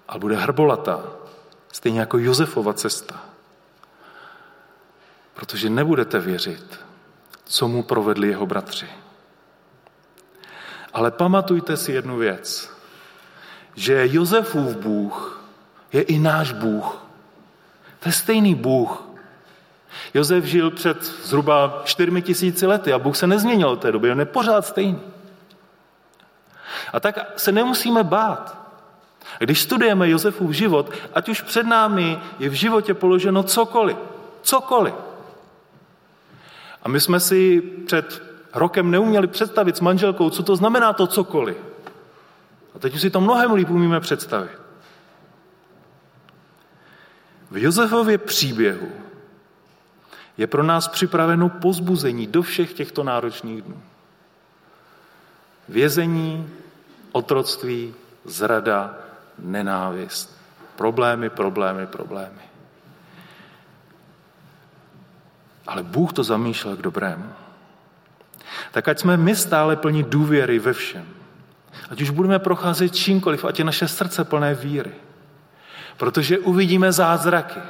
ale 0.08 0.20
bude 0.20 0.36
hrbolatá. 0.36 1.00
Stejně 1.72 2.00
jako 2.00 2.18
Josefova 2.18 2.74
cesta. 2.74 3.24
Protože 5.34 5.70
nebudete 5.70 6.18
věřit, 6.18 6.80
co 7.50 7.68
mu 7.68 7.82
provedli 7.82 8.28
jeho 8.28 8.46
bratři. 8.46 8.86
Ale 10.92 11.10
pamatujte 11.10 11.76
si 11.76 11.92
jednu 11.92 12.16
věc, 12.16 12.70
že 13.74 14.08
Josefův 14.10 14.76
Bůh 14.76 15.42
je 15.92 16.02
i 16.02 16.18
náš 16.18 16.52
Bůh. 16.52 17.02
To 18.00 18.08
je 18.08 18.12
stejný 18.12 18.54
Bůh. 18.54 19.02
Josef 20.14 20.44
žil 20.44 20.70
před 20.70 21.02
zhruba 21.02 21.82
čtyřmi 21.84 22.22
tisíci 22.22 22.66
lety 22.66 22.92
a 22.92 22.98
Bůh 22.98 23.16
se 23.16 23.26
nezměnil 23.26 23.68
od 23.68 23.80
té 23.80 23.92
doby, 23.92 24.12
on 24.12 24.20
je 24.20 24.24
pořád 24.26 24.66
stejný. 24.66 25.00
A 26.92 27.00
tak 27.00 27.18
se 27.36 27.52
nemusíme 27.52 28.04
bát. 28.04 28.60
Když 29.38 29.62
studujeme 29.62 30.08
Josefův 30.08 30.50
život, 30.50 30.90
ať 31.14 31.28
už 31.28 31.42
před 31.42 31.66
námi 31.66 32.18
je 32.38 32.48
v 32.48 32.52
životě 32.52 32.94
položeno 32.94 33.42
cokoliv, 33.42 33.96
cokoliv. 34.42 35.09
A 36.82 36.88
my 36.88 37.00
jsme 37.00 37.20
si 37.20 37.60
před 37.60 38.22
rokem 38.54 38.90
neuměli 38.90 39.26
představit 39.26 39.76
s 39.76 39.80
manželkou, 39.80 40.30
co 40.30 40.42
to 40.42 40.56
znamená 40.56 40.92
to 40.92 41.06
cokoliv. 41.06 41.56
A 42.74 42.78
teď 42.78 42.94
už 42.94 43.00
si 43.00 43.10
to 43.10 43.20
mnohem 43.20 43.52
líp 43.52 43.70
umíme 43.70 44.00
představit. 44.00 44.60
V 47.50 47.58
Josefově 47.58 48.18
příběhu 48.18 48.88
je 50.38 50.46
pro 50.46 50.62
nás 50.62 50.88
připraveno 50.88 51.48
pozbuzení 51.48 52.26
do 52.26 52.42
všech 52.42 52.72
těchto 52.72 53.04
náročných 53.04 53.62
dnů. 53.62 53.82
Vězení, 55.68 56.48
otroctví, 57.12 57.94
zrada, 58.24 58.94
nenávist. 59.38 60.40
Problémy, 60.76 61.30
problémy, 61.30 61.86
problémy. 61.86 62.49
Ale 65.70 65.82
Bůh 65.82 66.12
to 66.12 66.24
zamýšlel 66.24 66.76
k 66.76 66.82
dobrému. 66.82 67.24
Tak 68.72 68.88
ať 68.88 68.98
jsme 68.98 69.16
my 69.16 69.36
stále 69.36 69.76
plní 69.76 70.02
důvěry 70.02 70.58
ve 70.58 70.72
všem. 70.72 71.06
Ať 71.90 72.00
už 72.00 72.10
budeme 72.10 72.38
procházet 72.38 72.96
čímkoliv, 72.96 73.44
ať 73.44 73.58
je 73.58 73.64
naše 73.64 73.88
srdce 73.88 74.24
plné 74.24 74.54
víry. 74.54 74.90
Protože 75.96 76.38
uvidíme 76.38 76.92
zázraky. 76.92 77.60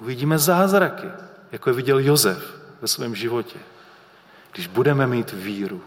Uvidíme 0.00 0.38
zázraky, 0.38 1.08
jako 1.52 1.70
je 1.70 1.76
viděl 1.76 1.98
Jozef 1.98 2.54
ve 2.82 2.88
svém 2.88 3.14
životě. 3.14 3.58
Když 4.52 4.66
budeme 4.66 5.06
mít 5.06 5.32
víru. 5.32 5.82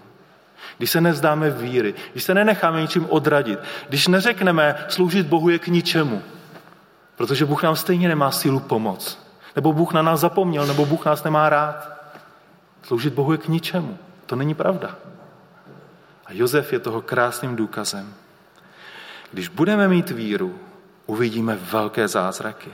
Když 0.77 0.91
se 0.91 1.01
nevzdáme 1.01 1.49
víry, 1.49 1.93
když 2.11 2.23
se 2.23 2.33
nenecháme 2.33 2.81
ničím 2.81 3.05
odradit, 3.09 3.59
když 3.89 4.07
neřekneme, 4.07 4.85
sloužit 4.89 5.27
Bohu 5.27 5.49
je 5.49 5.59
k 5.59 5.67
ničemu, 5.67 6.21
protože 7.15 7.45
Bůh 7.45 7.63
nám 7.63 7.75
stejně 7.75 8.07
nemá 8.07 8.31
sílu 8.31 8.59
pomoc, 8.59 9.30
nebo 9.55 9.73
Bůh 9.73 9.93
na 9.93 10.01
nás 10.01 10.19
zapomněl, 10.19 10.67
nebo 10.67 10.85
Bůh 10.85 11.05
nás 11.05 11.23
nemá 11.23 11.49
rád. 11.49 11.89
Sloužit 12.83 13.13
Bohu 13.13 13.31
je 13.31 13.37
k 13.37 13.47
ničemu. 13.47 13.97
To 14.25 14.35
není 14.35 14.53
pravda. 14.53 14.95
A 16.25 16.33
Jozef 16.33 16.73
je 16.73 16.79
toho 16.79 17.01
krásným 17.01 17.55
důkazem. 17.55 18.13
Když 19.31 19.47
budeme 19.47 19.87
mít 19.87 20.09
víru, 20.09 20.59
uvidíme 21.05 21.57
velké 21.61 22.07
zázraky. 22.07 22.69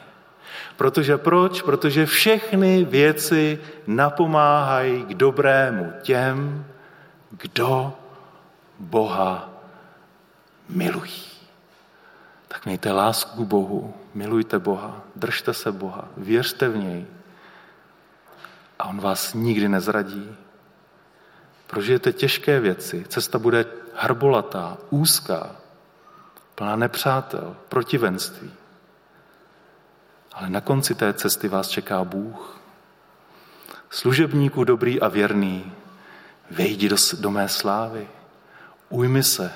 Protože 0.78 1.18
proč? 1.18 1.62
Protože 1.62 2.06
všechny 2.06 2.86
věci 2.86 3.60
napomáhají 3.88 5.04
k 5.06 5.14
dobrému 5.14 5.94
těm, 6.02 6.66
kdo 7.32 7.94
Boha 8.80 9.50
milují. 10.70 11.37
Tak 12.48 12.66
mějte 12.66 12.92
lásku 12.92 13.46
k 13.46 13.48
Bohu, 13.48 13.94
milujte 14.14 14.60
Boha, 14.60 15.02
držte 15.16 15.54
se 15.54 15.72
Boha, 15.72 16.08
věřte 16.18 16.70
v 16.70 16.78
něj 16.78 17.06
a 18.80 18.86
on 18.86 19.02
vás 19.02 19.34
nikdy 19.34 19.70
nezradí. 19.70 20.36
Prožijete 21.68 22.14
těžké 22.14 22.60
věci, 22.60 23.06
cesta 23.10 23.40
bude 23.40 23.66
hrbolatá, 23.96 24.78
úzká, 24.90 25.56
plná 26.56 26.76
nepřátel, 26.76 27.56
protivenství. 27.70 28.52
Ale 30.34 30.50
na 30.50 30.62
konci 30.62 30.96
té 30.96 31.14
cesty 31.14 31.48
vás 31.48 31.68
čeká 31.68 32.04
Bůh. 32.04 32.60
Služebníku 33.90 34.64
dobrý 34.64 35.02
a 35.02 35.08
věrný, 35.08 35.74
vejdi 36.52 36.90
do, 36.90 36.96
do 37.20 37.32
mé 37.32 37.50
slávy, 37.50 38.08
ujmi 38.90 39.24
se, 39.24 39.54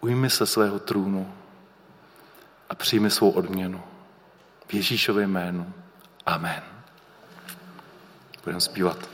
ujmi 0.00 0.30
se 0.30 0.46
svého 0.46 0.78
trůnu 0.78 1.34
a 2.70 2.74
přijmi 2.74 3.10
svou 3.10 3.30
odměnu. 3.30 3.82
V 4.66 4.74
Ježíšově 4.74 5.26
jménu. 5.26 5.72
Amen. 6.26 6.62
Budeme 8.44 8.60
zpívat. 8.60 9.13